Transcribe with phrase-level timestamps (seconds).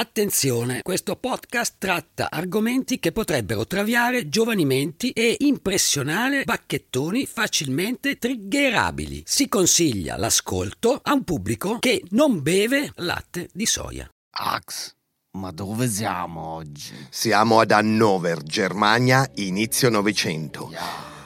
[0.00, 9.24] Attenzione, questo podcast tratta argomenti che potrebbero traviare giovani menti e impressionare bacchettoni facilmente triggerabili.
[9.26, 14.08] Si consiglia l'ascolto a un pubblico che non beve latte di soia.
[14.38, 14.94] Ax,
[15.32, 16.94] ma dove siamo oggi?
[17.10, 20.70] Siamo ad Hannover, Germania, inizio Novecento.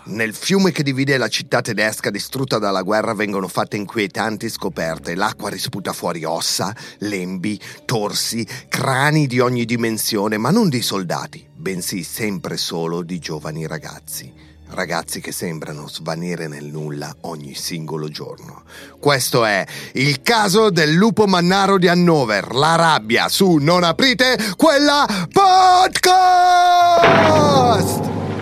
[0.07, 5.15] Nel fiume che divide la città tedesca distrutta dalla guerra vengono fatte inquietanti scoperte.
[5.15, 12.03] L'acqua risputa fuori ossa, lembi, torsi, crani di ogni dimensione, ma non di soldati, bensì
[12.03, 14.31] sempre solo di giovani ragazzi.
[14.67, 18.65] Ragazzi che sembrano svanire nel nulla ogni singolo giorno.
[18.99, 25.07] Questo è il caso del lupo mannaro di Hannover, la rabbia su Non aprite quella
[25.33, 26.85] podcast!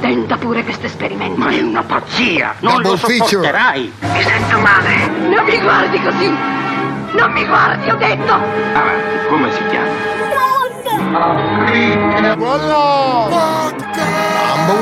[0.02, 1.38] Tenta pure questo esperimento.
[1.38, 2.56] Ma è una pazzia!
[2.58, 3.24] Non Double lo feature.
[3.28, 3.92] sopporterai!
[4.00, 5.06] Mi sento male.
[5.28, 6.28] Non mi guardi così.
[7.12, 8.32] Non mi guardi, ho detto.
[8.32, 10.10] Avanti, come si chiama?
[12.20, 12.74] Number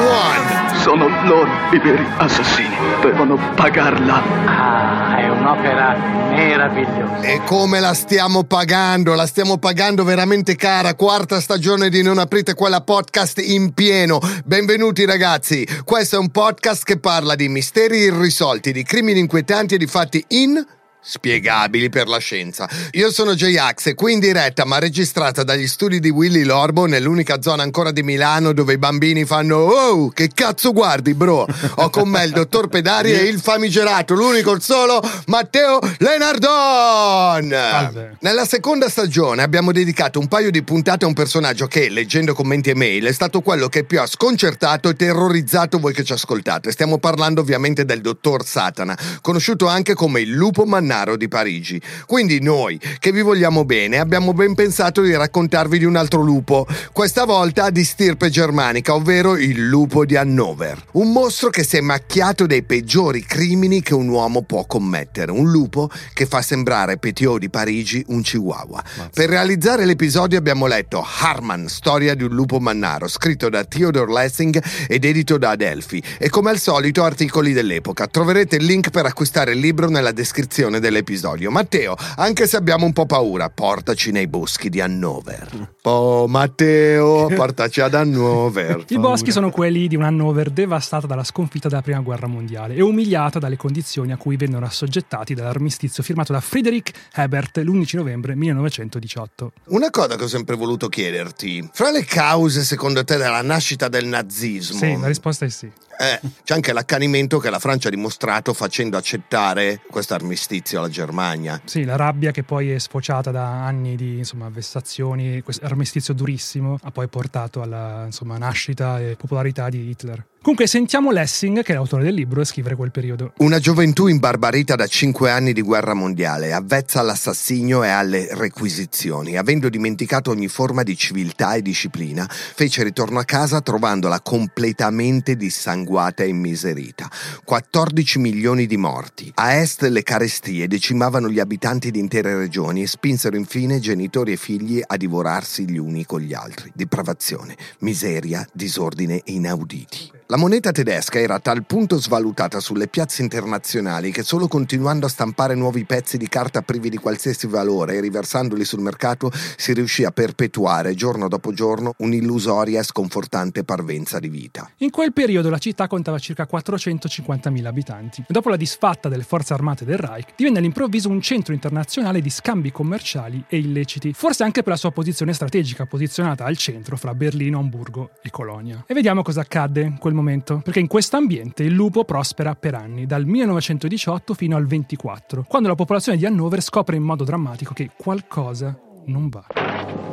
[0.09, 0.60] one!
[0.83, 2.75] Sono loro i veri assassini.
[3.03, 4.23] Devono pagarla.
[4.47, 5.95] Ah, è un'opera
[6.31, 7.21] meravigliosa.
[7.21, 9.13] E come la stiamo pagando?
[9.15, 10.95] La stiamo pagando veramente cara.
[10.95, 14.21] Quarta stagione di Non aprite quella podcast in pieno.
[14.47, 15.69] Benvenuti ragazzi.
[15.85, 20.25] Questo è un podcast che parla di misteri irrisolti, di crimini inquietanti e di fatti
[20.29, 20.65] in
[21.01, 22.69] spiegabili per la scienza.
[22.93, 27.41] Io sono J-Ax e qui in diretta ma registrata dagli studi di Willy Lorbo nell'unica
[27.41, 31.47] zona ancora di Milano dove i bambini fanno Oh, che cazzo guardi bro?
[31.77, 38.19] Ho con me il dottor Pedari e il famigerato, l'unico, il solo, Matteo Lenardon!
[38.21, 42.71] Nella seconda stagione abbiamo dedicato un paio di puntate a un personaggio che, leggendo commenti
[42.71, 46.71] e mail, è stato quello che più ha sconcertato e terrorizzato voi che ci ascoltate.
[46.71, 51.81] Stiamo parlando ovviamente del dottor Satana, conosciuto anche come il lupo mannaro di Parigi.
[52.05, 56.67] Quindi noi, che vi vogliamo bene, abbiamo ben pensato di raccontarvi di un altro lupo,
[56.93, 60.83] questa volta di stirpe germanica, ovvero il lupo di Hannover.
[60.93, 65.31] Un mostro che si è macchiato dei peggiori crimini che un uomo può commettere.
[65.31, 68.83] Un lupo che fa sembrare Petiot di Parigi un chihuahua.
[69.15, 74.61] Per realizzare l'episodio abbiamo letto Harman, storia di un lupo mannaro, scritto da Theodore Lessing
[74.89, 76.03] ed edito da Adelphi.
[76.19, 78.09] E come al solito articoli dell'epoca.
[78.09, 81.51] Troverete il link per acquistare il libro nella descrizione dell'episodio.
[81.51, 85.75] Matteo, anche se abbiamo un po' paura, portaci nei boschi di Hannover.
[85.83, 88.85] Oh Matteo, portaci ad Hannover.
[88.89, 92.83] I boschi sono quelli di un Hannover devastata dalla sconfitta della prima guerra mondiale e
[92.83, 99.53] umiliata dalle condizioni a cui vennero assoggettati dall'armistizio firmato da Friedrich Hebert l'11 novembre 1918.
[99.67, 104.07] Una cosa che ho sempre voluto chiederti, fra le cause secondo te della nascita del
[104.07, 105.71] nazismo, Sì, la risposta è sì.
[106.01, 111.61] Eh, c'è anche l'accanimento che la Francia ha dimostrato facendo accettare questo armistizio alla Germania.
[111.65, 116.79] Sì, la rabbia che poi è sfociata da anni di insomma, vessazioni, questo armistizio durissimo
[116.83, 120.25] ha poi portato alla insomma, nascita e popolarità di Hitler.
[120.43, 123.35] Comunque sentiamo Lessing, che è l'autore del libro, a scrivere quel periodo.
[123.41, 129.69] Una gioventù imbarbarita da cinque anni di guerra mondiale, avvezza all'assassinio e alle requisizioni, avendo
[129.69, 136.29] dimenticato ogni forma di civiltà e disciplina, fece ritorno a casa trovandola completamente dissanguata e
[136.29, 137.11] immiserita.
[137.45, 139.31] 14 milioni di morti.
[139.35, 144.37] A est le carestie decimavano gli abitanti di intere regioni e spinsero infine genitori e
[144.39, 146.73] figli a divorarsi gli uni con gli altri.
[146.75, 150.20] Depravazione, miseria, disordine inauditi.
[150.31, 155.09] La moneta tedesca era a tal punto svalutata sulle piazze internazionali che solo continuando a
[155.09, 160.05] stampare nuovi pezzi di carta privi di qualsiasi valore e riversandoli sul mercato si riuscì
[160.05, 164.71] a perpetuare giorno dopo giorno un'illusoria e sconfortante parvenza di vita.
[164.77, 169.85] In quel periodo la città contava circa 450.000 abitanti dopo la disfatta delle forze armate
[169.85, 174.75] del Reich divenne all'improvviso un centro internazionale di scambi commerciali e illeciti, forse anche per
[174.75, 178.85] la sua posizione strategica, posizionata al centro fra Berlino, Amburgo e Colonia.
[178.87, 180.19] E vediamo cosa accadde in quel momento,
[180.63, 185.69] perché in questo ambiente il lupo prospera per anni, dal 1918 fino al 24, quando
[185.69, 189.47] la popolazione di Hannover scopre in modo drammatico che qualcosa non va.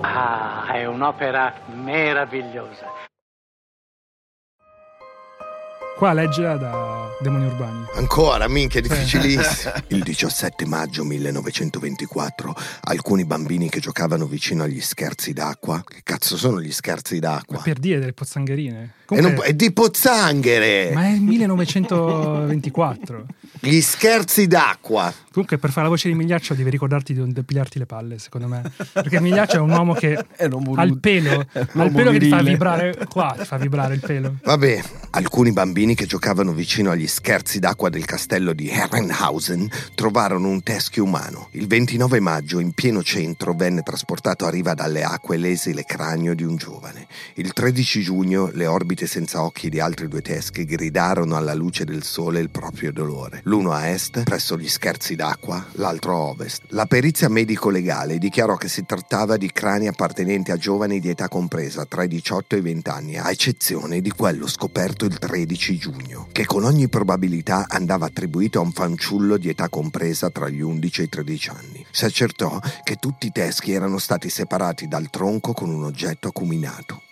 [0.01, 2.85] Ah, è un'opera meravigliosa.
[5.97, 7.85] Qua leggera da Demoni Urbani.
[7.95, 9.73] Ancora, minchia, difficilissimo.
[9.89, 15.83] Il 17 maggio 1924, alcuni bambini che giocavano vicino agli scherzi d'acqua.
[15.85, 17.59] Che cazzo sono gli scherzi d'acqua?
[17.63, 18.93] Per dire delle pozzangherine.
[19.09, 20.91] E non- Comunque- è di pozzanghere!
[20.93, 23.25] Ma è il 1924.
[23.59, 25.11] Gli scherzi d'acqua.
[25.31, 28.47] Comunque, per fare la voce di Migliaccio devi ricordarti di non depilarti le palle, secondo
[28.47, 28.61] me.
[28.93, 30.23] Perché Migliaccio è un uomo che ha
[30.83, 34.35] il pelo, ha il pelo che ti fa vibrare qua, ti fa vibrare il pelo.
[34.43, 34.81] Vabbè,
[35.11, 41.03] alcuni bambini che giocavano vicino agli scherzi d'acqua del castello di Herrenhausen trovarono un teschio
[41.03, 41.49] umano.
[41.51, 46.43] Il 29 maggio, in pieno centro, venne trasportato a riva dalle acque l'esile cranio di
[46.43, 47.07] un giovane.
[47.35, 52.03] Il 13 giugno, le orbite senza occhi di altri due teschi gridarono alla luce del
[52.03, 53.41] sole il proprio dolore.
[53.43, 56.63] L'uno a est, presso gli scherzi d'acqua, l'altro a ovest.
[56.69, 61.85] La perizia medico-legale dichiarò che si trattava di crani appartenenti a giovani di età compresa
[61.85, 66.27] tra i 18 e i 20 anni, a eccezione di quello scoperto il 13 giugno,
[66.31, 71.01] che con ogni probabilità andava attribuito a un fanciullo di età compresa tra gli 11
[71.01, 71.85] e i 13 anni.
[71.91, 77.03] Si accertò che tutti i teschi erano stati separati dal tronco con un oggetto acuminato.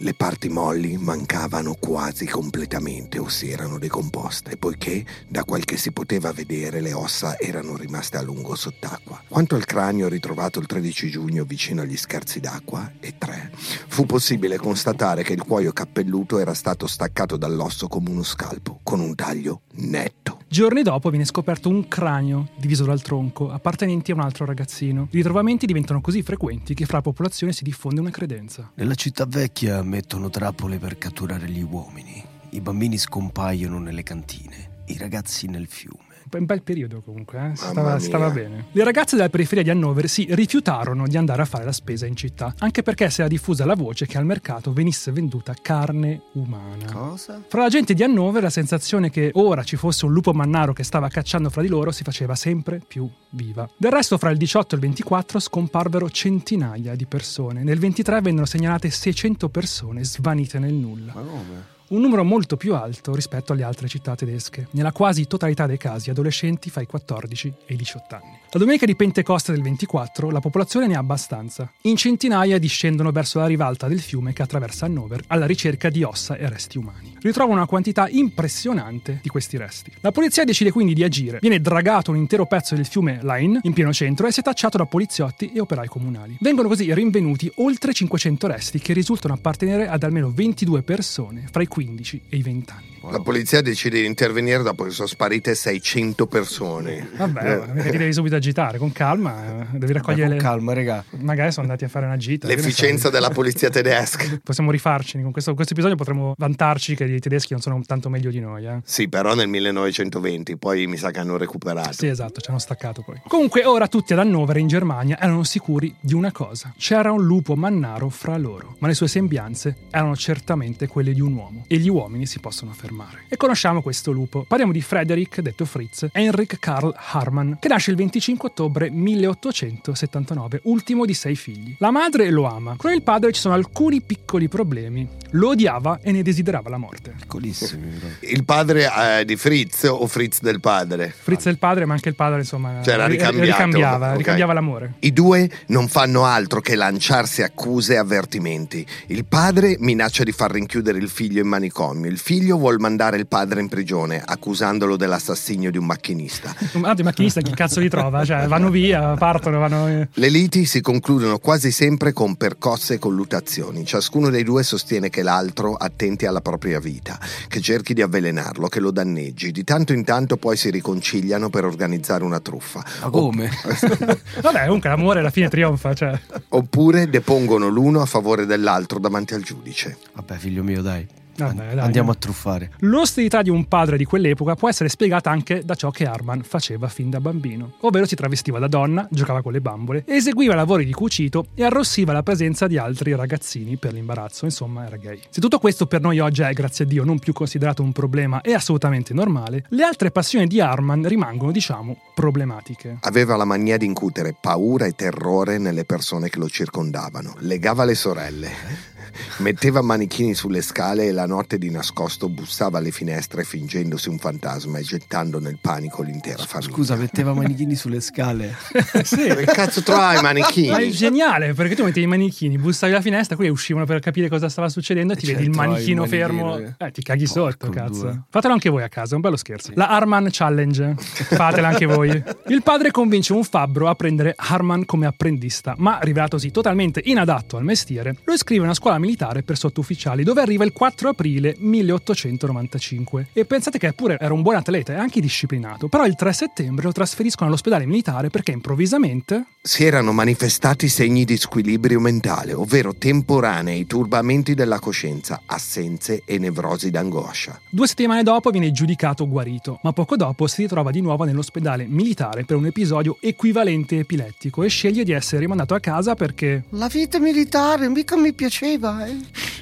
[0.00, 5.90] Le parti molli mancavano quasi completamente o si erano decomposte, poiché, da quel che si
[5.90, 9.22] poteva vedere, le ossa erano rimaste a lungo sott'acqua.
[9.26, 14.58] Quanto al cranio ritrovato il 13 giugno vicino agli scherzi d'acqua, e tre, fu possibile
[14.58, 19.62] constatare che il cuoio cappelluto era stato staccato dall'osso come uno scalpo, con un taglio
[19.76, 20.35] netto.
[20.48, 25.08] Giorni dopo viene scoperto un cranio diviso dal tronco, appartenente a un altro ragazzino.
[25.10, 28.70] I ritrovamenti diventano così frequenti che fra la popolazione si diffonde una credenza.
[28.76, 32.24] Nella città vecchia mettono trappole per catturare gli uomini.
[32.50, 36.05] I bambini scompaiono nelle cantine, i ragazzi nel fiume.
[36.38, 37.56] Un bel periodo comunque, eh?
[37.56, 38.66] stava, stava bene.
[38.72, 42.16] Le ragazze della periferia di Hannover si rifiutarono di andare a fare la spesa in
[42.16, 46.84] città, anche perché si era diffusa la voce che al mercato venisse venduta carne umana.
[46.92, 47.42] Cosa?
[47.48, 50.84] Fra la gente di Hannover la sensazione che ora ci fosse un lupo mannaro che
[50.84, 53.68] stava cacciando fra di loro si faceva sempre più viva.
[53.76, 57.62] Del resto fra il 18 e il 24 scomparvero centinaia di persone.
[57.62, 61.12] Nel 23 vennero segnalate 600 persone svanite nel nulla.
[61.14, 61.74] Ma come?
[61.88, 64.66] Un numero molto più alto rispetto alle altre città tedesche.
[64.72, 68.45] Nella quasi totalità dei casi adolescenti fra i 14 e i 18 anni.
[68.50, 71.70] La domenica di Pentecoste del 24 la popolazione ne ha abbastanza.
[71.82, 76.36] In centinaia discendono verso la rivalta del fiume che attraversa Hannover alla ricerca di ossa
[76.36, 77.16] e resti umani.
[77.20, 79.90] Ritrovano una quantità impressionante di questi resti.
[80.00, 81.38] La polizia decide quindi di agire.
[81.40, 84.78] Viene dragato un intero pezzo del fiume Lein in pieno centro e si è tacciato
[84.78, 86.36] da poliziotti e operai comunali.
[86.40, 91.66] Vengono così rinvenuti oltre 500 resti che risultano appartenere ad almeno 22 persone fra i
[91.66, 92.96] 15 e i 20 anni.
[93.10, 97.08] La polizia decide di intervenire dopo che sono sparite 600 persone.
[97.16, 100.42] Vabbè, mica ti devi subito agitare, con calma, eh, devi raccogliere Con le...
[100.42, 101.04] calma, regà.
[101.18, 102.46] Magari sono andati a fare una gita.
[102.46, 104.40] L'efficienza della polizia tedesca.
[104.42, 108.30] Possiamo rifarci, con questo, questo episodio potremmo vantarci che i tedeschi non sono tanto meglio
[108.30, 108.66] di noi.
[108.66, 108.80] Eh.
[108.84, 111.92] Sì, però nel 1920, poi mi sa che hanno recuperato.
[111.92, 113.20] Sì, esatto, ci hanno staccato poi.
[113.26, 117.56] Comunque, ora tutti ad Hannover, in Germania, erano sicuri di una cosa: c'era un lupo
[117.56, 121.64] mannaro fra loro, ma le sue sembianze erano certamente quelle di un uomo.
[121.66, 123.24] E gli uomini si possono fermare.
[123.28, 124.44] E conosciamo questo lupo.
[124.46, 131.04] Parliamo di Frederick, detto Fritz, Heinrich Karl Harman, che nasce il 25 ottobre 1879, ultimo
[131.04, 131.74] di sei figli.
[131.78, 135.08] La madre lo ama, con il padre ci sono alcuni piccoli problemi.
[135.30, 137.14] Lo odiava e ne desiderava la morte.
[137.18, 137.92] Piccolissimi.
[138.20, 138.88] Il padre
[139.20, 141.12] eh, di Fritz o Fritz del padre?
[141.16, 143.44] Fritz il padre, ma anche il padre, insomma, Cioè, era ri- ricambiato.
[143.44, 144.16] ricambiava, Ok.
[144.18, 144.94] ricambiava l'amore.
[145.00, 148.86] I due non fanno altro che lanciarsi accuse e avvertimenti.
[149.08, 152.08] Il padre minaccia di far rinchiudere il figlio in manicomio.
[152.10, 156.54] Il figlio vuol mandare il padre in prigione, accusandolo dell'assassinio di un macchinista.
[156.72, 158.15] Tanto i macchinisti chi cazzo li trova?
[158.24, 160.06] Cioè, vanno via, partono, vanno...
[160.12, 163.84] Le liti si concludono quasi sempre con percosse e collutazioni.
[163.84, 167.18] Ciascuno dei due sostiene che l'altro attenti alla propria vita,
[167.48, 169.52] che cerchi di avvelenarlo, che lo danneggi.
[169.52, 172.84] Di tanto in tanto poi si riconciliano per organizzare una truffa.
[173.02, 173.50] Ma come?
[174.40, 176.18] Vabbè, comunque l'amore alla fine trionfa, cioè...
[176.48, 179.98] Oppure depongono l'uno a favore dell'altro davanti al giudice.
[180.14, 181.24] Vabbè, figlio mio, dai.
[181.36, 182.16] Vabbè, An- dai, Andiamo dai.
[182.16, 182.70] a truffare.
[182.80, 186.88] L'ostilità di un padre di quell'epoca può essere spiegata anche da ciò che Arman faceva
[186.88, 190.92] fin da bambino, ovvero si travestiva da donna, giocava con le bambole, eseguiva lavori di
[190.92, 195.20] cucito e arrossiva la presenza di altri ragazzini per l'imbarazzo, insomma era gay.
[195.30, 198.40] Se tutto questo per noi oggi è, grazie a Dio, non più considerato un problema
[198.40, 202.98] e assolutamente normale, le altre passioni di Arman rimangono, diciamo, problematiche.
[203.00, 207.34] Aveva la mania di incutere paura e terrore nelle persone che lo circondavano.
[207.40, 208.94] Legava le sorelle.
[209.38, 214.78] Metteva manichini sulle scale e la notte di nascosto bussava alle finestre fingendosi un fantasma
[214.78, 216.72] e gettando nel panico l'intera famiglia.
[216.72, 218.54] Scusa, metteva manichini sulle scale.
[219.04, 220.90] sì, Che cazzo trovai i Ma è manichini?
[220.90, 224.68] geniale perché tu mettevi i manichini, bussavi la finestra, quelli uscivano per capire cosa stava
[224.68, 226.56] succedendo e ti Cioè, vedi il trovavi manichino il fermo.
[226.58, 228.00] Eh, ti caghi Porco sotto, cazzo.
[228.02, 228.20] due.
[228.30, 229.72] Fatelo anche voi a casa, è un bello scherzo.
[229.74, 232.10] La Harman Challenge, fatela anche voi.
[232.48, 237.64] Il padre convince un fabbro a prendere Harman come apprendista, ma rivelatosi totalmente inadatto al
[237.64, 243.28] mestiere, lo iscrive a una scuola militare per sottufficiali, dove arriva il 4 aprile 1895.
[243.32, 246.84] E pensate che pure era un buon atleta e anche disciplinato, però il 3 settembre
[246.84, 253.84] lo trasferiscono all'ospedale militare perché improvvisamente Si erano manifestati segni di squilibrio mentale, ovvero temporanei
[253.84, 257.60] turbamenti della coscienza, assenze e nevrosi d'angoscia.
[257.68, 262.44] Due settimane dopo viene giudicato guarito, ma poco dopo si ritrova di nuovo nell'ospedale militare
[262.44, 266.64] per un episodio equivalente epilettico e sceglie di essere rimandato a casa perché...
[266.70, 269.16] La vita militare mica mi piaceva, eh.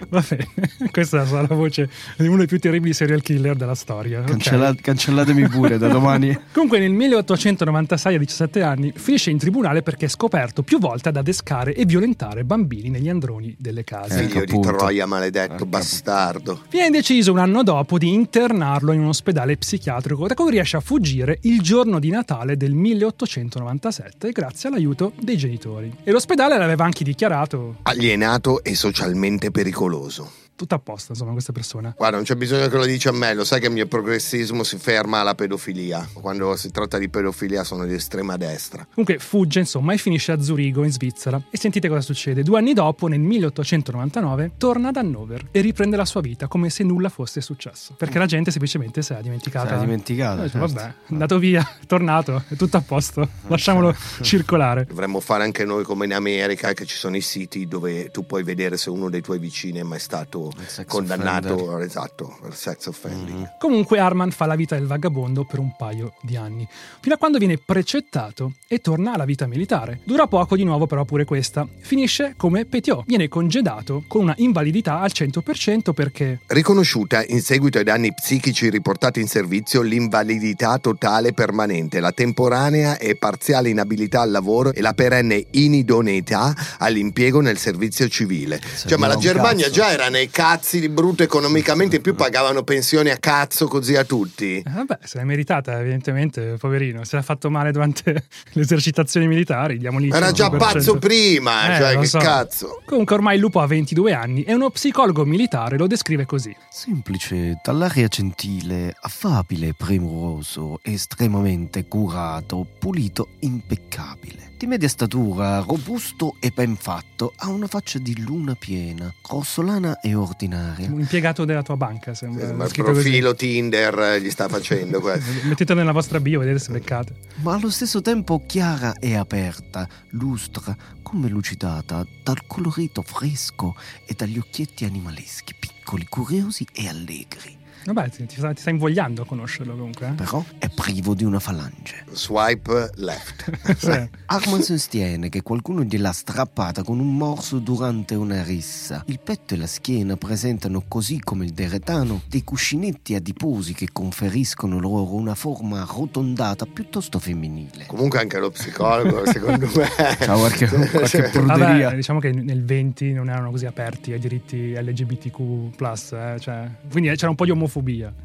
[0.09, 0.47] Vabbè,
[0.90, 4.23] questa sarà la voce di uno dei più terribili serial killer della storia.
[4.23, 6.37] Cancella- cancellatemi pure da domani.
[6.52, 11.16] Comunque nel 1896 a 17 anni finisce in tribunale perché è scoperto più volte ad
[11.16, 14.26] adescare e violentare bambini negli androni delle case.
[14.26, 14.76] Figlio di appunto.
[14.76, 15.66] Troia maledetto, Ecco.
[15.66, 16.62] bastardo.
[16.71, 20.81] Viene deciso un anno dopo di internarlo in un ospedale psichiatrico da cui riesce a
[20.81, 25.93] fuggire il giorno di Natale del 1897 grazie all'aiuto dei genitori.
[26.02, 29.13] E l'ospedale l'aveva anche dichiarato Alienato e socialmente
[29.50, 30.30] pericoloso.
[30.56, 31.94] Tutto a posto, insomma, questa persona.
[31.96, 34.62] Guarda, non c'è bisogno che lo dici a me, lo sai che il mio progressismo
[34.62, 36.08] si ferma alla pedofilia.
[36.12, 38.87] Quando si tratta di pedofilia sono di estrema destra.
[38.94, 41.42] Comunque fugge, insomma, e finisce a Zurigo, in Svizzera.
[41.50, 42.42] E sentite cosa succede.
[42.42, 46.84] Due anni dopo, nel 1899, torna ad Hannover e riprende la sua vita come se
[46.84, 47.94] nulla fosse successo.
[47.96, 49.66] Perché la gente semplicemente si è dimenticata.
[49.66, 50.58] Si era dimenticata, certo.
[50.58, 53.28] Vabbè, è andato via, è tornato, è tutto a posto.
[53.49, 54.84] Lasciamolo circolare.
[54.84, 58.42] Dovremmo fare anche noi come in America, che ci sono i siti dove tu puoi
[58.42, 60.43] vedere se uno dei tuoi vicini è mai stato
[60.86, 61.86] Condannato offender.
[61.86, 63.56] esatto, per sex offending.
[63.58, 66.66] Comunque Arman fa la vita del vagabondo per un paio di anni,
[67.00, 70.00] fino a quando viene precettato e torna alla vita militare.
[70.04, 71.66] Dura poco di nuovo però pure questa.
[71.80, 77.84] Finisce come Petiot, viene congedato con una invalidità al 100% perché Riconosciuta in seguito ai
[77.84, 84.72] danni psichici riportati in servizio l'invalidità totale permanente, la temporanea e parziale inabilità al lavoro
[84.72, 88.60] e la perenne inidoneità all'impiego nel servizio civile.
[88.86, 89.74] Cioè, ma la Germania cazzo.
[89.74, 94.02] già era nei cazzi di brutto economicamente, in più pagavano pensioni a cazzo così a
[94.02, 94.56] tutti.
[94.58, 97.04] Eh, Vabbè, se l'è meritata, evidentemente, poverino.
[97.04, 98.02] Se l'ha fatto male durante
[98.52, 100.56] le esercitazioni militari, diamogli Era già 100%.
[100.56, 102.18] pazzo prima, Eh, cioè che so.
[102.18, 102.82] cazzo.
[102.84, 106.54] Comunque ormai il lupo ha 22 anni e uno psicologo militare lo descrive così.
[106.68, 114.53] Semplice, dall'aria gentile, affabile, premuroso, estremamente curato, pulito, impeccabile.
[114.64, 120.14] Di media statura, robusto e ben fatto, ha una faccia di luna piena, grossolana e
[120.14, 120.90] ordinaria.
[120.90, 122.50] Un impiegato della tua banca, sembra.
[122.54, 123.02] Ma il scritto così.
[123.02, 125.30] profilo Tinder eh, gli sta facendo questo.
[125.47, 127.14] Mettete nella vostra bio, vedete se beccate.
[127.42, 134.38] ma allo stesso tempo chiara e aperta, lustra, come lucidata, dal colorito fresco e dagli
[134.38, 137.63] occhietti animaleschi, piccoli, curiosi e allegri.
[137.84, 140.08] Vabbè, ti, ti sta, ti sta invogliando a conoscerlo comunque.
[140.08, 140.12] eh?
[140.12, 142.04] Però è privo di una falange.
[142.12, 143.42] Swipe left.
[143.84, 144.08] Sì.
[144.26, 149.02] Arman sostiene che qualcuno gliel'ha strappata con un morso durante una rissa.
[149.06, 154.78] Il petto e la schiena presentano, così come il deretano, dei cuscinetti adiposi che conferiscono
[154.78, 157.84] loro una forma arrotondata piuttosto femminile.
[157.86, 159.88] Comunque anche lo psicologo, secondo me.
[160.20, 161.30] Ciao, qualche, qualche Cioè.
[161.42, 165.72] Vabbè, diciamo che nel 20 non erano così aperti ai diritti LGBTQ+,
[166.12, 167.72] eh, cioè, quindi c'era un po' di omofobia.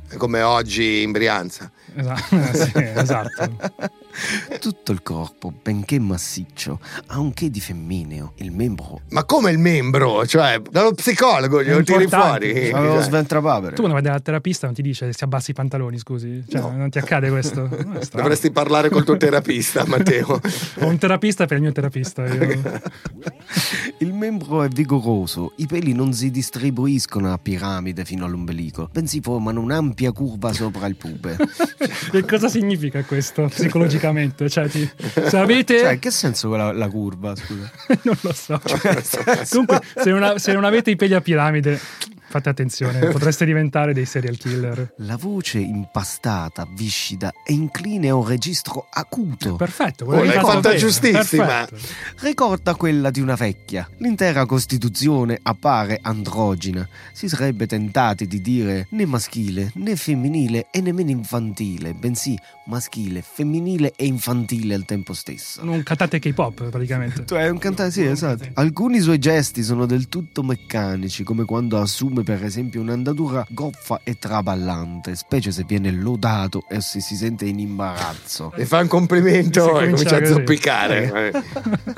[0.08, 1.72] È come oggi in Brianza.
[1.96, 3.72] Esatto, sì, esatto.
[4.60, 8.34] Tutto il corpo, benché massiccio, ha un che di femmineo.
[8.38, 10.26] Il membro Ma come il membro?
[10.26, 12.70] Cioè, dallo psicologo glielo tiri fuori.
[12.72, 13.76] avevo Cioè, sventrapapere.
[13.76, 16.44] Tu quando vai dal terapista non ti dice si abbassi i pantaloni, scusi?
[16.48, 16.72] Cioè, No.
[16.76, 17.68] non ti accade questo?
[17.90, 18.00] No.
[18.12, 20.40] Dovresti parlare col tuo terapista, Matteo.
[20.80, 22.26] Ho un terapista per il mio terapista.
[22.26, 22.82] io.
[24.02, 29.60] Il membro è vigoroso, i peli non si distribuiscono a piramide fino all'ombelico, bensì formano
[29.60, 31.36] un'ampia curva sopra il pube.
[32.14, 34.08] e cosa significa questo psicologicamente?
[34.50, 34.90] Cioè, ti-
[35.28, 35.80] se avete...
[35.80, 37.72] Cioè, che senso la, la curva, scusa?
[38.04, 38.60] non lo so.
[39.50, 41.80] Comunque, se non, se non avete i peli a piramide,
[42.30, 44.94] fate attenzione, potreste diventare dei serial killer.
[44.98, 49.56] La voce impastata, viscida e incline a un registro acuto.
[49.56, 51.66] Perfetto, Oh, l'hai fatta bene, giustissima.
[51.66, 51.78] perfetto.
[52.22, 53.90] Ricorda quella di una vecchia.
[53.98, 56.88] L'intera costituzione appare androgina.
[57.14, 63.94] Si sarebbe tentati di dire né maschile né femminile e nemmeno infantile, bensì maschile, femminile
[63.96, 65.62] e infantile al tempo stesso.
[65.64, 67.24] Un cantate K-pop praticamente.
[67.26, 68.46] Tu è un cantante, sì, esatto.
[68.54, 74.18] Alcuni suoi gesti sono del tutto meccanici, come quando assume per esempio un'andatura goffa e
[74.18, 78.52] traballante, specie se viene lodato e se si sente in imbarazzo.
[78.56, 81.32] Le fa un complimento e comincia comincia a zoppicare.
[81.32, 81.44] Eh.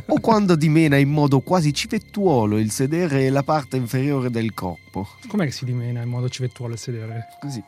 [0.08, 5.08] o quando dimena in modo quasi civettuolo il sedere e la parte inferiore del corpo.
[5.28, 7.28] Com'è che si dimena in modo civettuolo il sedere?
[7.40, 7.64] Così.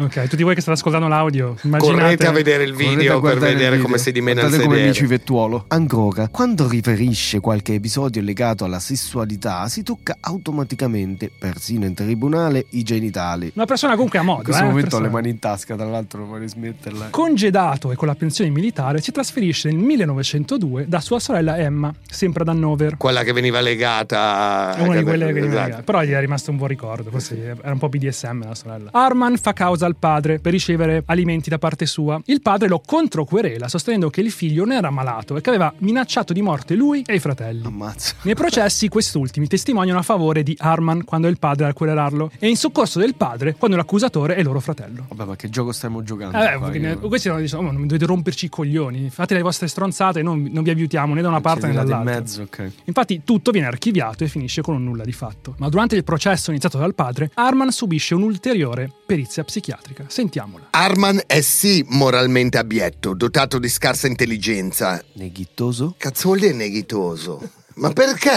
[0.00, 2.00] Ok, tutti voi che state ascoltando l'audio, immaginate...
[2.00, 3.82] Correte a vedere il video per vedere video.
[3.82, 5.06] come si dimena il Guardate come mi sedere.
[5.06, 5.64] civettuolo.
[5.68, 12.82] Ancora, quando riferisce qualche episodio legato alla sessualità, si tocca automaticamente, persino in tribunale, i
[12.82, 13.52] genitali.
[13.54, 15.84] Una persona comunque a modo, In questo eh, momento ho le mani in tasca, tra
[15.84, 17.08] l'altro non vorrei smetterla.
[17.10, 22.40] Congedato e con la pensione militare, si trasferisce nel 1902 da sua sorella Emma, sempre
[22.40, 22.96] ad Hannover.
[22.96, 25.66] Quella che veniva legata È una di quelle che veniva Esatto.
[25.66, 25.82] legata.
[25.82, 28.88] Però gli è rimasto un buon ricordo, forse era un po' BDSM la sorella.
[28.92, 32.20] Arman fa causa al padre per ricevere alimenti da parte sua.
[32.26, 36.32] Il padre lo controquerela sostenendo che il figlio non era malato e che aveva minacciato
[36.32, 37.66] di morte lui e i fratelli.
[37.66, 38.14] Ammazza.
[38.22, 42.48] Nei processi quest'ultimi testimoniano a favore di Arman quando è il padre a querelarlo e
[42.48, 45.06] in soccorso del padre quando l'accusatore è loro fratello.
[45.08, 46.36] Vabbè, ma che gioco stiamo giocando?
[46.38, 49.66] Eh, qua, che- questi non dicono, "Oh, non dovete romperci i coglioni, fate le vostre
[49.66, 52.20] stronzate, non, non vi aiutiamo né da una parte né tirate in dall'altra.
[52.20, 52.70] mezzo, ok.
[52.84, 55.54] Infatti tutto viene archiviato e finisce con un nulla di fatto.
[55.58, 59.69] Ma durante il processo iniziato dal padre, Arman subisce un'ulteriore perizia psichiatrica.
[60.06, 60.68] Sentiamola.
[60.70, 65.02] Arman è sì moralmente abietto, dotato di scarsa intelligenza.
[65.14, 65.94] Neghittoso?
[65.98, 67.40] Cazzo vuol dire neghitoso?
[67.74, 68.30] Ma perché?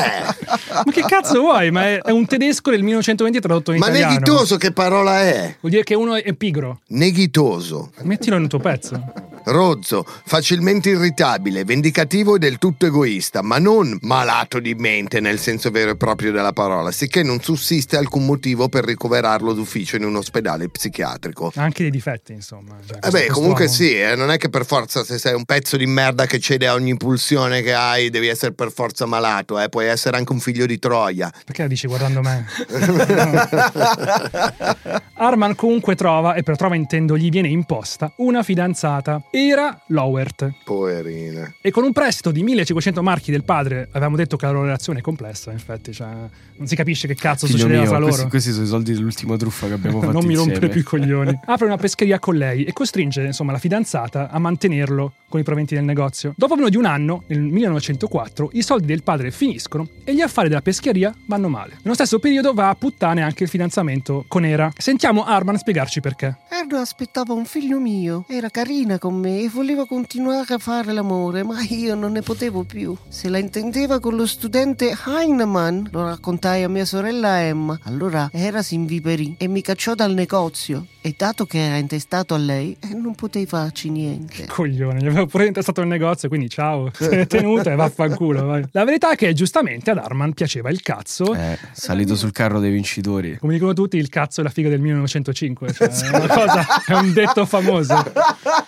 [0.85, 1.69] Ma che cazzo vuoi?
[1.71, 4.11] Ma è, è un tedesco del 1920 tradotto in Ma italiano.
[4.13, 5.57] neghitoso che parola è?
[5.59, 6.81] Vuol dire che uno è pigro.
[6.89, 7.91] Neghitoso.
[8.03, 9.01] Mettilo nel tuo pezzo.
[9.45, 15.71] Rozzo, facilmente irritabile, vendicativo e del tutto egoista, ma non malato di mente nel senso
[15.71, 20.15] vero e proprio della parola, sicché non sussiste alcun motivo per ricoverarlo d'ufficio in un
[20.15, 21.51] ospedale psichiatrico.
[21.55, 22.77] Anche dei difetti, insomma.
[22.85, 25.77] Cioè, Eh beh, comunque sì, eh, non è che per forza se sei un pezzo
[25.77, 29.69] di merda che cede a ogni pulsione che hai devi essere per forza malato, eh,
[29.69, 31.31] puoi essere anche un figlio di Troia.
[31.45, 32.45] Perché la dici guardando me?
[35.15, 39.21] Arman comunque trova, e per trova intendo gli viene imposta, una fidanzata.
[39.35, 40.53] Era Lowert.
[40.63, 41.55] Poverina.
[41.59, 44.99] E con un prestito di 1500 marchi del padre, avevamo detto che la loro relazione
[44.99, 46.07] è complessa, infatti, cioè,
[46.55, 48.11] non si capisce che cazzo Figlio succedeva mio, fra loro.
[48.11, 50.83] questi, questi sono i soldi dell'ultima truffa che abbiamo fatto non mi rompere più i
[50.83, 51.39] coglioni.
[51.47, 55.73] Apre una pescheria con lei e costringe, insomma, la fidanzata a mantenerlo con i proventi
[55.73, 56.35] del negozio.
[56.37, 60.47] Dopo meno di un anno, nel 1904, i soldi del padre finiscono e gli affari
[60.47, 61.79] della pescheria vanno male.
[61.81, 64.71] Nello stesso periodo va a puttane anche il fidanzamento con Era.
[64.77, 66.37] Sentiamo Arman spiegarci perché.
[66.51, 71.43] Erno aspettava un figlio mio, era carina con me e voleva continuare a fare l'amore,
[71.43, 72.95] ma io non ne potevo più.
[73.07, 77.79] Se la intendeva con lo studente Heinemann, lo raccontai a mia sorella Emma.
[77.83, 80.87] Allora Era si inviperì e mi cacciò dal negozio.
[81.05, 84.45] E dato che era intestato a lei, eh, non potei farci niente.
[84.45, 88.45] Coglione, gli avevo pure intestato il negozio, quindi ciao, se l'è tenuta e vaffanculo.
[88.45, 88.63] Vai.
[88.71, 91.33] La verità è che giustamente ad Arman piaceva il cazzo.
[91.33, 93.37] Eh, salito sul carro dei vincitori.
[93.37, 95.73] Come dicono tutti, il cazzo è la figa del 1905.
[95.73, 97.95] Cioè, è, una cosa, è un detto famoso.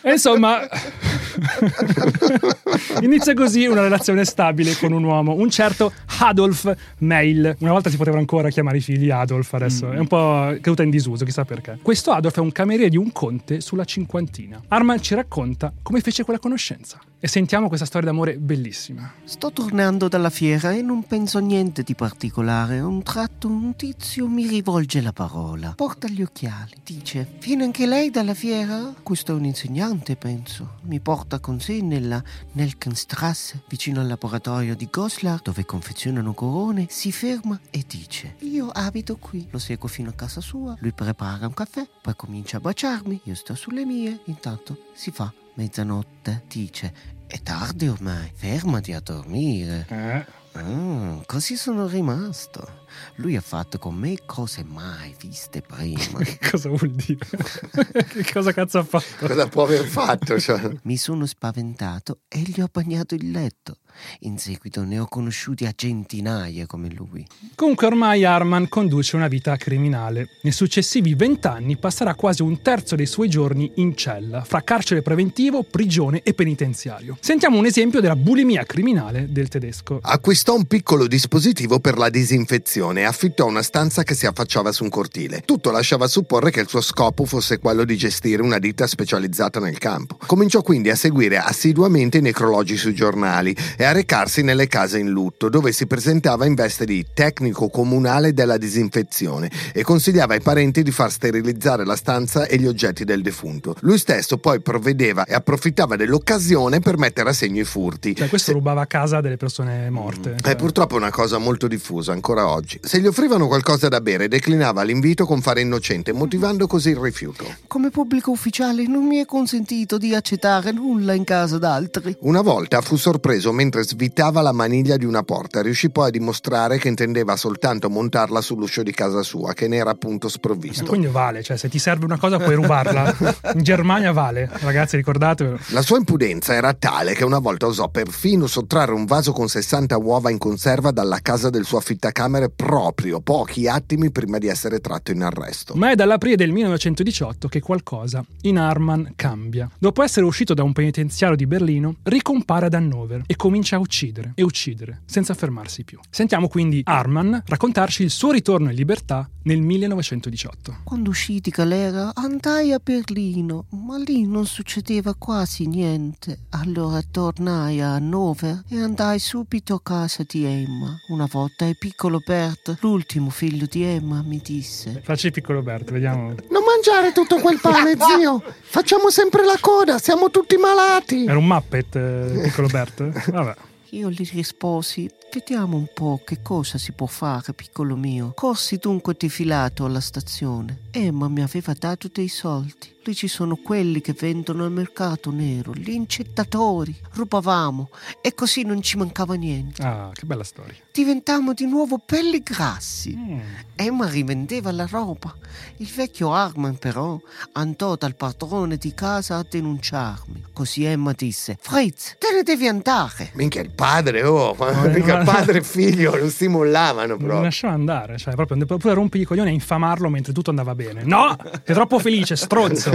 [0.01, 0.44] E insomma,
[3.01, 7.55] inizia così una relazione stabile con un uomo, un certo Adolf Meil.
[7.59, 10.89] Una volta si potevano ancora chiamare i figli Adolf, adesso è un po' caduta in
[10.89, 11.79] disuso, chissà perché.
[11.81, 14.61] Questo Adolf è un cameriere di un conte sulla cinquantina.
[14.67, 16.99] Arman ci racconta come fece quella conoscenza.
[17.19, 19.11] E sentiamo questa storia d'amore bellissima.
[19.23, 22.77] Sto tornando dalla fiera e non penso niente di particolare.
[22.77, 25.73] A un tratto un tizio mi rivolge la parola.
[25.75, 26.73] Porta gli occhiali.
[26.83, 28.93] Dice: Viene anche lei dalla fiera?
[29.01, 30.34] Questo è un insegnante, penso.
[30.81, 36.87] Mi porta con sé nella Nelkenstrasse, vicino al laboratorio di Goslar, dove confezionano corone.
[36.89, 39.47] Si ferma e dice: Io abito qui.
[39.51, 40.75] Lo seguo fino a casa sua.
[40.79, 43.21] Lui prepara un caffè, poi comincia a baciarmi.
[43.23, 44.21] Io sto sulle mie.
[44.25, 46.43] Intanto si fa mezzanotte.
[46.47, 46.93] Dice:
[47.27, 49.85] È tardi ormai, fermati a dormire.
[49.89, 50.25] Eh.
[50.57, 52.83] Ah, così sono rimasto.
[53.15, 56.19] Lui ha fatto con me cose mai viste prima.
[56.49, 57.25] Cosa vuol dire?
[58.07, 59.27] che cosa cazzo ha fatto?
[59.27, 60.39] Cosa può aver fatto?
[60.45, 60.69] Cioè?
[60.83, 63.79] Mi sono spaventato e gli ho bagnato il letto.
[64.21, 67.25] In seguito ne ho conosciuti a centinaia come lui.
[67.55, 70.27] Comunque ormai Arman conduce una vita criminale.
[70.43, 75.63] Nei successivi vent'anni passerà quasi un terzo dei suoi giorni in cella, fra carcere preventivo,
[75.63, 77.17] prigione e penitenziario.
[77.21, 79.99] Sentiamo un esempio della bulimia criminale del tedesco.
[80.01, 84.83] Acquistò un piccolo dispositivo per la disinfezione e affittò una stanza che si affacciava su
[84.83, 85.41] un cortile.
[85.45, 89.77] Tutto lasciava supporre che il suo scopo fosse quello di gestire una ditta specializzata nel
[89.77, 90.17] campo.
[90.25, 95.09] Cominciò quindi a seguire assiduamente i necrologi sui giornali e a recarsi nelle case in
[95.09, 100.83] lutto, dove si presentava in veste di tecnico comunale della disinfezione e consigliava ai parenti
[100.83, 103.75] di far sterilizzare la stanza e gli oggetti del defunto.
[103.81, 108.15] Lui stesso poi provvedeva e approfittava dell'occasione per mettere a segno i furti.
[108.15, 110.35] Cioè, questo rubava a casa delle persone morte.
[110.35, 112.64] Eh, Cioè, purtroppo è una cosa molto diffusa ancora oggi.
[112.65, 112.79] Oggi.
[112.81, 117.45] Se gli offrivano qualcosa da bere, declinava l'invito con fare innocente, motivando così il rifiuto.
[117.67, 122.17] Come pubblico ufficiale non mi è consentito di accettare nulla in casa d'altri.
[122.21, 125.61] Una volta fu sorpreso mentre svitava la maniglia di una porta.
[125.61, 129.91] Riuscì poi a dimostrare che intendeva soltanto montarla sull'uscio di casa sua, che ne era
[129.91, 130.85] appunto sprovvisto.
[130.85, 133.15] Quindi vale, cioè se ti serve una cosa puoi rubarla.
[133.53, 135.59] In Germania vale, ragazzi ricordatevelo.
[135.67, 139.95] La sua impudenza era tale che una volta osò perfino sottrarre un vaso con 60
[139.97, 145.11] uova in conserva dalla casa del suo affittacamere proprio pochi attimi prima di essere tratto
[145.11, 145.75] in arresto.
[145.75, 149.69] Ma è dall'aprile del 1918 che qualcosa in Arman cambia.
[149.77, 154.31] Dopo essere uscito da un penitenziario di Berlino, ricompare ad Hannover e comincia a uccidere
[154.35, 155.99] e uccidere senza fermarsi più.
[156.09, 160.77] Sentiamo quindi Arman raccontarci il suo ritorno in libertà nel 1918.
[160.83, 166.39] Quando uscì di galera andai a Berlino, ma lì non succedeva quasi niente.
[166.49, 170.95] Allora tornai a Hannover e andai subito a casa di Emma.
[171.09, 172.44] Una volta il piccolo Bert,
[172.81, 176.33] l'ultimo figlio di Emma, mi disse: Facci il piccolo Bert, vediamo.
[176.49, 178.41] Non mangiare tutto quel pane, zio!
[178.61, 181.25] Facciamo sempre la coda, siamo tutti malati!
[181.25, 183.29] Era un Muppet, eh, piccolo Bert?
[183.31, 183.55] Vabbè.
[183.91, 188.31] Io gli risposi: Vediamo un po' che cosa si può fare, piccolo mio.
[188.33, 190.83] Corsi dunque defilato alla stazione.
[190.91, 192.93] Emma mi aveva dato dei soldi.
[193.05, 196.95] Lì ci sono quelli che vendono al mercato nero, gli incettatori.
[197.11, 199.83] Rubavamo e così non ci mancava niente.
[199.83, 200.73] Ah, che bella storia.
[200.91, 203.15] Diventammo di nuovo belli grassi.
[203.15, 203.39] Mm.
[203.75, 205.35] Emma rivendeva la roba.
[205.77, 207.19] Il vecchio Arman, però,
[207.51, 210.45] andò dal padrone di casa a denunciarmi.
[210.51, 213.29] Così Emma disse: Fritz, te ne devi andare.
[213.35, 214.55] Minchia, il padre, oh,
[214.87, 217.41] mica padre e figlio lo stimollavano Non proprio.
[217.41, 221.03] lasciava andare, cioè proprio pure rompere i coglioni e infamarlo mentre tutto andava bene.
[221.03, 221.35] No!
[221.63, 222.91] Sei troppo felice, stronzo!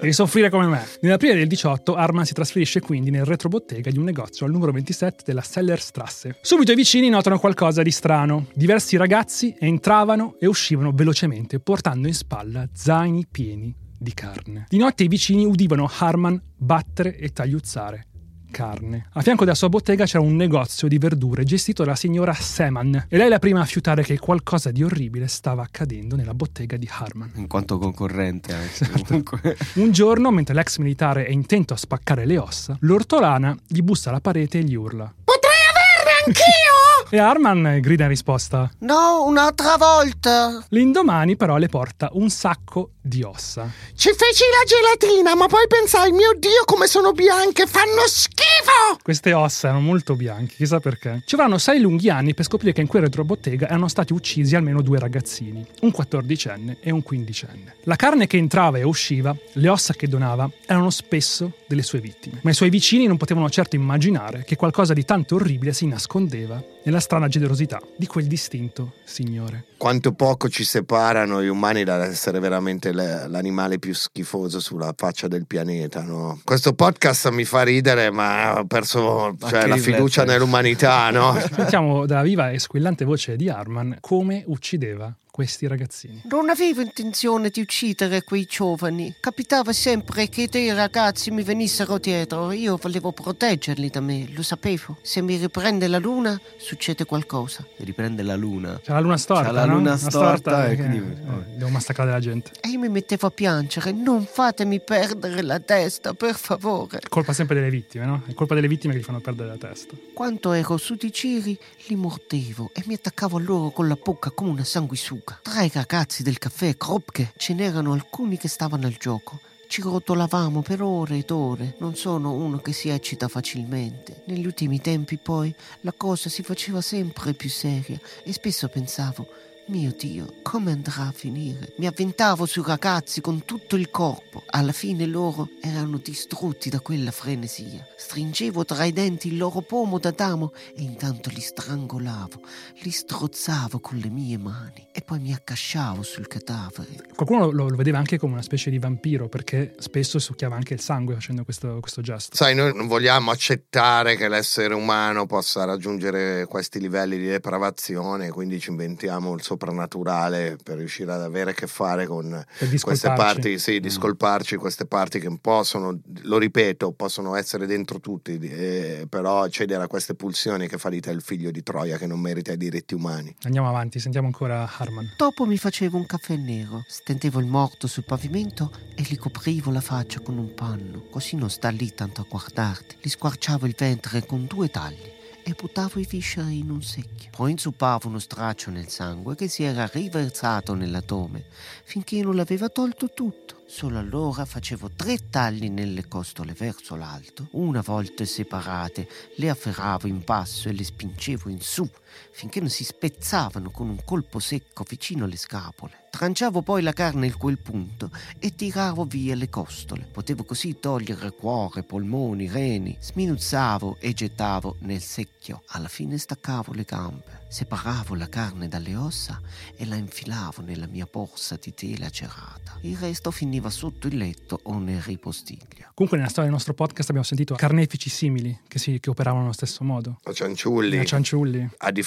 [0.00, 0.84] Devi soffrire come me.
[1.00, 5.22] Nell'aprile del 18 Arman si trasferisce quindi nel retrobottega di un negozio al numero 27
[5.24, 6.38] della Sellerstrasse.
[6.42, 8.46] Subito i vicini notano qualcosa di strano.
[8.54, 14.66] Diversi ragazzi entravano e uscivano velocemente portando in spalla zaini pieni di carne.
[14.68, 18.06] Di notte i vicini udivano Harman battere e tagliuzzare
[18.54, 19.08] carne.
[19.14, 23.16] A fianco della sua bottega c'era un negozio di verdure gestito dalla signora Seman e
[23.16, 26.88] lei è la prima a fiutare che qualcosa di orribile stava accadendo nella bottega di
[26.88, 27.32] Harman.
[27.34, 29.02] In quanto concorrente, anche.
[29.02, 29.56] comunque.
[29.74, 34.20] Un giorno, mentre l'ex militare è intento a spaccare le ossa, l'ortolana gli bussa alla
[34.20, 35.12] parete e gli urla.
[35.24, 36.73] Potrei averne anch'io?
[37.10, 38.70] E Harman grida in risposta.
[38.80, 40.64] No, un'altra volta.
[40.70, 43.70] L'indomani però le porta un sacco di ossa.
[43.94, 48.98] Ci feci la gelatina, ma poi pensai, mio Dio, come sono bianche, fanno schifo!
[49.02, 51.22] Queste ossa erano molto bianche, chissà perché.
[51.26, 54.80] Ci vorranno sei lunghi anni per scoprire che in quel retrobottega erano stati uccisi almeno
[54.80, 57.76] due ragazzini, un quattordicenne e un quindicenne.
[57.82, 62.40] La carne che entrava e usciva, le ossa che donava, erano spesso delle sue vittime.
[62.42, 66.73] Ma i suoi vicini non potevano certo immaginare che qualcosa di tanto orribile si nascondeva
[66.84, 69.66] nella strana generosità di quel distinto signore.
[69.76, 75.46] Quanto poco ci separano gli umani dall'essere veramente le- l'animale più schifoso sulla faccia del
[75.46, 76.40] pianeta, no?
[76.44, 81.38] Questo podcast mi fa ridere, ma ho perso cioè, la fiducia nell'umanità, no?
[81.54, 86.22] Sentiamo dalla viva e squillante voce di Arman come uccideva questi ragazzini.
[86.30, 89.16] Non avevo intenzione di uccidere quei giovani.
[89.18, 92.52] Capitava sempre che dei ragazzi mi venissero dietro.
[92.52, 94.96] Io volevo proteggerli da me, lo sapevo.
[95.02, 97.66] Se mi riprende la luna, succede qualcosa.
[97.78, 98.78] riprende la luna.
[98.80, 99.74] C'è la luna storta, C'ha la no?
[99.74, 102.52] luna storta e che- quindi- eh, devo massacrare la gente.
[102.60, 103.90] E io mi mettevo a piangere.
[103.90, 106.98] Non fatemi perdere la testa, per favore.
[106.98, 108.22] È colpa sempre delle vittime, no?
[108.24, 109.94] È colpa delle vittime che gli fanno perdere la testa.
[110.12, 114.30] Quando ero su di giri, li mordevo e mi attaccavo a loro con la bocca
[114.30, 115.22] come una sanguisuga.
[115.42, 119.40] Tra i ragazzi del caffè Kropke ce n'erano alcuni che stavano al gioco.
[119.66, 121.74] Ci rotolavamo per ore ed ore.
[121.78, 124.22] Non sono uno che si eccita facilmente.
[124.26, 129.26] Negli ultimi tempi, poi, la cosa si faceva sempre più seria e spesso pensavo.
[129.68, 131.72] Mio Dio, come andrà a finire?
[131.78, 134.42] Mi avventavo sui ragazzi con tutto il corpo.
[134.50, 137.82] Alla fine loro erano distrutti da quella frenesia.
[137.96, 142.42] Stringevo tra i denti il loro pomo d'Adamo e intanto li strangolavo,
[142.82, 147.08] li strozzavo con le mie mani e poi mi accasciavo sul cadavere.
[147.14, 150.80] Qualcuno lo, lo vedeva anche come una specie di vampiro perché spesso succhiava anche il
[150.80, 152.36] sangue facendo questo, questo gesto.
[152.36, 158.60] Sai, noi non vogliamo accettare che l'essere umano possa raggiungere questi livelli di depravazione, quindi
[158.60, 162.44] ci inventiamo il soprannaturale per riuscire ad avere a che fare con
[162.82, 169.06] queste parti, sì, discolparci queste parti che possono, lo ripeto, possono essere dentro tutti, eh,
[169.08, 172.20] però cedere a queste pulsioni che fa di te il figlio di Troia che non
[172.20, 173.34] merita i diritti umani.
[173.44, 175.14] Andiamo avanti, sentiamo ancora Harman.
[175.16, 179.80] Dopo mi facevo un caffè nero, stendevo il morto sul pavimento e gli coprivo la
[179.80, 182.96] faccia con un panno, così non sta lì tanto a guardarti.
[183.00, 185.13] Gli squarciavo il ventre con due tagli
[185.44, 187.30] e buttavo i fisciari in un secchio.
[187.30, 191.44] Poi inzuppavo uno straccio nel sangue che si era riversato nell'atome
[191.84, 193.62] finché non l'aveva tolto tutto.
[193.66, 200.22] Solo allora facevo tre tagli nelle costole verso l'alto, una volta separate, le afferravo in
[200.24, 201.88] basso e le spingevo in su
[202.32, 206.02] finché non si spezzavano con un colpo secco vicino alle scapole.
[206.14, 210.06] Tranciavo poi la carne in quel punto e tiravo via le costole.
[210.12, 212.96] Potevo così togliere cuore, polmoni, reni.
[213.00, 215.64] Sminuzzavo e gettavo nel secchio.
[215.70, 219.40] Alla fine staccavo le gambe, separavo la carne dalle ossa
[219.76, 222.78] e la infilavo nella mia borsa di tela cerata.
[222.82, 225.90] Il resto finiva sotto il letto o nel ripostiglio.
[225.94, 229.52] Comunque nella storia del nostro podcast abbiamo sentito carnefici simili che, si, che operavano allo
[229.52, 230.20] stesso modo.
[230.22, 230.96] La Cianciulli.
[230.96, 231.70] La Cianciulli.
[231.78, 232.03] A differenza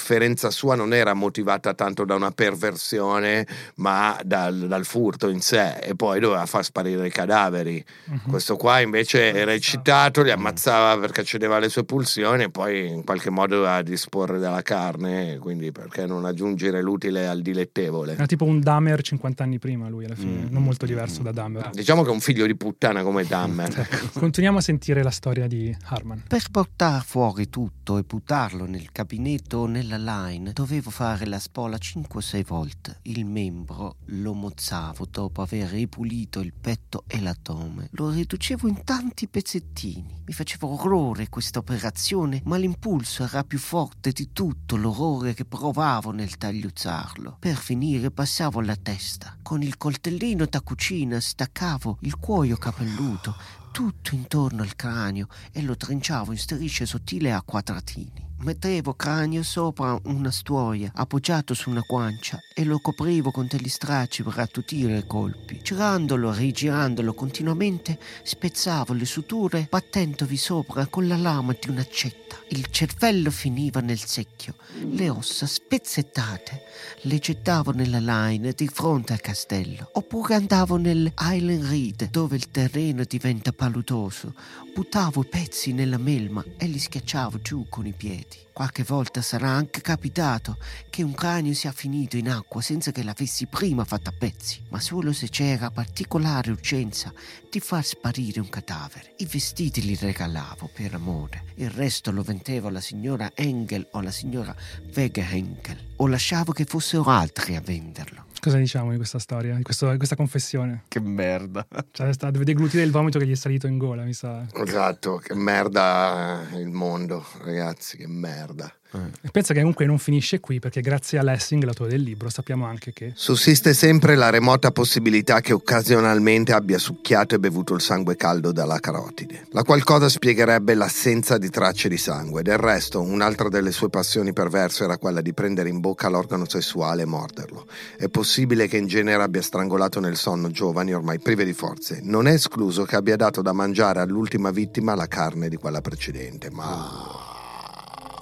[0.50, 5.94] sua non era motivata tanto da una perversione, ma dal, dal furto in sé e
[5.94, 7.84] poi doveva far sparire i cadaveri.
[8.06, 8.20] Mhm.
[8.28, 13.04] Questo qua invece era eccitato, li ammazzava perché cedeva le sue pulsioni e poi in
[13.04, 18.12] qualche modo doveva disporre della carne, quindi perché non aggiungere l'utile al dilettevole.
[18.12, 20.46] Era tipo un Dahmer 50 anni prima lui alla fine, Mm.
[20.52, 21.70] non molto diverso da Dahmer.
[21.70, 23.86] Diciamo che è un figlio di puttana come Dahmer.
[23.90, 26.24] Ecco, continuiamo a sentire la storia di Harman.
[26.28, 31.76] Per portar fuori tutto e buttarlo nel gabinetto o nella line dovevo fare la spola
[31.76, 32.98] 5-6 volte.
[33.02, 37.88] Il membro lo mozzavo dopo aver ripulito il petto e l'addome.
[37.92, 40.22] Lo riducevo in tanti pezzettini.
[40.26, 46.10] Mi faceva orrore questa operazione, ma l'impulso era più forte di tutto l'orrore che provavo
[46.10, 47.38] nel tagliuzzarlo.
[47.38, 49.38] Per finire passavo alla testa.
[49.40, 53.34] Con il coltellino da cucina staccavo il cuoio capelluto
[53.70, 58.27] tutto intorno al cranio e lo trinciavo in strisce sottili a quadratini.
[58.40, 64.22] Mettevo cranio sopra una stuoia appoggiato su una guancia e lo coprivo con degli stracci
[64.22, 65.60] per attutire i colpi.
[65.60, 72.36] Girandolo e rigirandolo continuamente spezzavo le suture battendovi sopra con la lama di un'accetta.
[72.50, 74.54] Il cervello finiva nel secchio,
[74.88, 76.62] le ossa spezzettate
[77.02, 82.50] le gettavo nella line di fronte al castello oppure andavo nel Island Reed dove il
[82.50, 84.34] terreno diventa paludoso
[84.74, 89.48] buttavo i pezzi nella melma e li schiacciavo giù con i piedi qualche volta sarà
[89.50, 90.56] anche capitato
[90.90, 94.80] che un cranio sia finito in acqua senza che l'avessi prima fatto a pezzi ma
[94.80, 97.12] solo se c'era particolare urgenza
[97.50, 99.14] di far sparire un cadavere.
[99.18, 101.44] I vestiti li regalavo per amore.
[101.56, 104.54] Il resto lo vendevo alla signora Engel o alla signora
[104.94, 105.94] Wegehenkel.
[105.96, 108.27] O lasciavo che fossero altri a venderlo.
[108.40, 110.84] Cosa diciamo di questa storia, di, questo- di questa confessione?
[110.88, 111.66] Che merda.
[111.90, 114.46] Cioè, sta, deve deglutire il vomito che gli è salito in gola, mi sa.
[114.54, 118.72] Esatto, che merda il mondo, ragazzi, che merda.
[118.90, 122.64] E pensa che comunque non finisce qui, perché grazie a Lessing, l'autore del libro, sappiamo
[122.64, 128.16] anche che Sussiste sempre la remota possibilità che occasionalmente abbia succhiato e bevuto il sangue
[128.16, 132.42] caldo dalla carotide, la qual cosa spiegherebbe l'assenza di tracce di sangue.
[132.42, 137.02] Del resto, un'altra delle sue passioni perverse era quella di prendere in bocca l'organo sessuale
[137.02, 137.66] e morderlo.
[137.96, 142.00] È possibile che in genere abbia strangolato nel sonno giovani ormai prive di forze.
[142.02, 146.50] Non è escluso che abbia dato da mangiare all'ultima vittima la carne di quella precedente,
[146.50, 147.27] ma...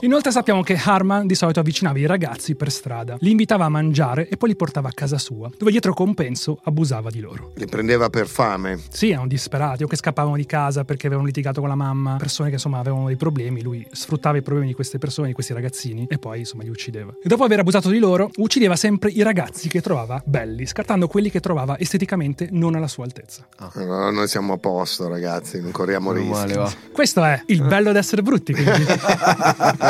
[0.00, 4.28] Inoltre sappiamo che Harman di solito avvicinava i ragazzi per strada, li invitava a mangiare
[4.28, 7.52] e poi li portava a casa sua, dove dietro compenso abusava di loro.
[7.56, 8.78] Li prendeva per fame.
[8.90, 12.48] Sì, erano disperati o che scappavano di casa perché avevano litigato con la mamma, persone
[12.48, 16.06] che insomma avevano dei problemi, lui sfruttava i problemi di queste persone, di questi ragazzini
[16.08, 17.14] e poi insomma li uccideva.
[17.22, 21.30] E dopo aver abusato di loro, uccideva sempre i ragazzi che trovava belli, scartando quelli
[21.30, 23.46] che trovava esteticamente non alla sua altezza.
[23.74, 26.38] Allora noi siamo a posto, ragazzi, non corriamo Meno rischi.
[26.38, 26.72] male, va.
[26.92, 28.84] Questo è il bello d'essere brutti, quindi.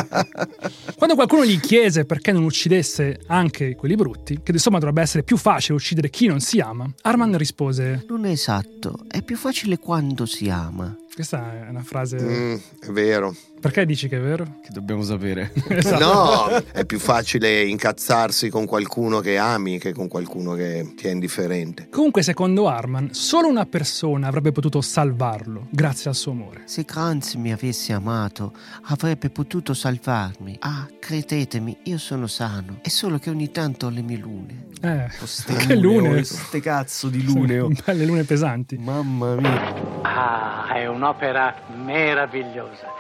[0.97, 5.37] Quando qualcuno gli chiese perché non uccidesse anche quelli brutti, che insomma dovrebbe essere più
[5.37, 10.27] facile uccidere chi non si ama, Arman rispose: Non è esatto, è più facile quando
[10.27, 10.97] si ama.
[11.15, 12.21] Questa è una frase.
[12.21, 13.35] Mm, è vero.
[13.67, 14.45] Perché dici che è vero?
[14.63, 15.51] Che dobbiamo sapere.
[15.69, 16.05] Esatto.
[16.05, 21.11] No, è più facile incazzarsi con qualcuno che ami che con qualcuno che ti è
[21.11, 21.89] indifferente.
[21.91, 26.63] Comunque, secondo Arman, solo una persona avrebbe potuto salvarlo grazie al suo amore.
[26.67, 28.53] Se Kranz mi avesse amato,
[28.85, 30.57] avrebbe potuto salvarmi.
[30.61, 32.79] Ah, credetemi, io sono sano.
[32.83, 34.67] È solo che ogni tanto ho le mie lune.
[34.81, 36.23] Eh, Queste che lune!
[36.23, 37.59] Ste cazzo di lune.
[37.59, 37.71] oh.
[37.85, 38.77] Belle lune pesanti.
[38.79, 39.75] Mamma mia.
[40.03, 41.53] Ah, è un'opera
[41.85, 42.95] meravigliosa.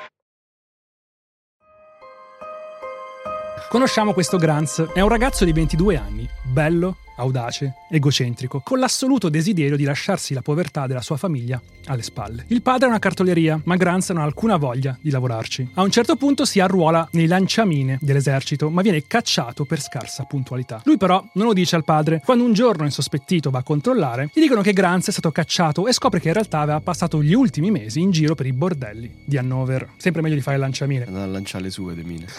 [3.68, 9.76] Conosciamo questo Granz, è un ragazzo di 22 anni, bello, audace, egocentrico, con l'assoluto desiderio
[9.76, 12.44] di lasciarsi la povertà della sua famiglia alle spalle.
[12.48, 15.70] Il padre è una cartoleria, ma Grant non ha alcuna voglia di lavorarci.
[15.74, 20.82] A un certo punto si arruola nei lanciamine dell'esercito, ma viene cacciato per scarsa puntualità.
[20.84, 22.20] Lui però non lo dice al padre.
[22.24, 25.92] Quando un giorno insospettito va a controllare, gli dicono che Grant è stato cacciato e
[25.92, 29.36] scopre che in realtà aveva passato gli ultimi mesi in giro per i bordelli di
[29.36, 29.90] Hannover.
[29.96, 31.06] Sempre meglio di fare lanciamine.
[31.06, 32.26] Andare a lanciare le sue, de mine.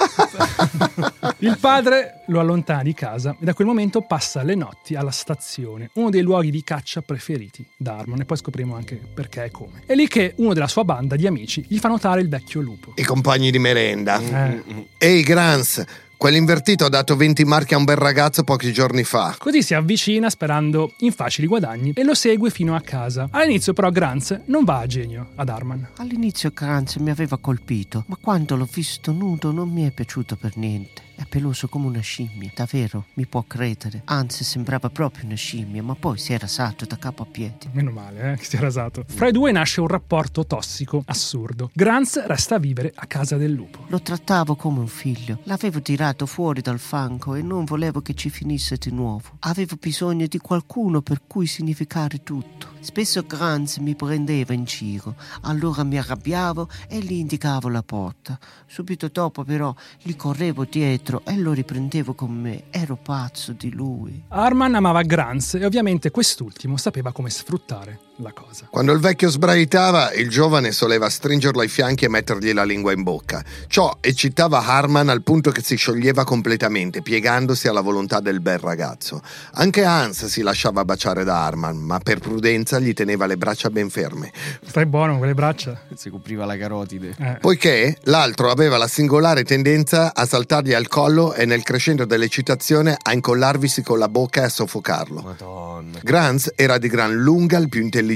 [1.40, 5.90] Il padre lo allontana di casa e da quel momento passa le notti alla stazione,
[5.94, 9.84] uno dei luoghi di caccia preferiti da Harmon e poi scopriremo anche perché e come.
[9.86, 12.94] È lì che uno della sua banda di amici gli fa notare il vecchio lupo.
[12.96, 14.20] I compagni di merenda.
[14.20, 14.88] Eh.
[14.98, 15.84] Ehi, Grants,
[16.18, 19.36] quell'invertito ha dato 20 marchi a un bel ragazzo pochi giorni fa.
[19.38, 23.28] Così si avvicina sperando in facili guadagni e lo segue fino a casa.
[23.32, 25.90] All'inizio però Grants non va a genio ad Harman.
[25.98, 30.58] All'inizio Kranz mi aveva colpito, ma quando l'ho visto nudo non mi è piaciuto per
[30.58, 31.07] niente.
[31.20, 34.04] È peloso come una scimmia, davvero, mi può credere.
[34.06, 37.68] Anzi, sembrava proprio una scimmia, ma poi si era rasato da capo a piedi.
[37.72, 39.04] Meno male, eh, che si è rasato.
[39.08, 41.72] Fra i due nasce un rapporto tossico, assurdo.
[41.74, 43.86] Grants resta a vivere a casa del lupo.
[43.88, 45.40] Lo trattavo come un figlio.
[45.46, 49.38] L'avevo tirato fuori dal fango e non volevo che ci finisse di nuovo.
[49.40, 52.76] Avevo bisogno di qualcuno per cui significare tutto.
[52.80, 58.38] Spesso Granz mi prendeva in giro, allora mi arrabbiavo e gli indicavo la porta.
[58.68, 62.66] Subito dopo però gli correvo dietro e lo riprendevo con me.
[62.70, 64.24] Ero pazzo di lui.
[64.28, 68.68] Harman amava Grants e ovviamente quest'ultimo sapeva come sfruttare la cosa.
[68.70, 73.04] Quando il vecchio sbraitava, il giovane soleva stringerlo ai fianchi e mettergli la lingua in
[73.04, 73.44] bocca.
[73.68, 79.22] Ciò eccitava Harman al punto che si scioglieva completamente, piegandosi alla volontà del bel ragazzo.
[79.54, 83.90] Anche Hans si lasciava baciare da Harman, ma per prudenza gli teneva le braccia ben
[83.90, 84.32] ferme,
[84.66, 85.80] Stai buono con le braccia?
[85.96, 87.16] Si copriva la carotide.
[87.20, 87.38] Eh.
[87.40, 93.14] poiché l'altro aveva la singolare tendenza a saltargli al collo e nel crescendo dell'eccitazione a
[93.14, 95.22] incollarvisi con la bocca e a soffocarlo.
[95.22, 96.00] Madonna.
[96.02, 98.07] Granz era di gran lunga il più intelligente,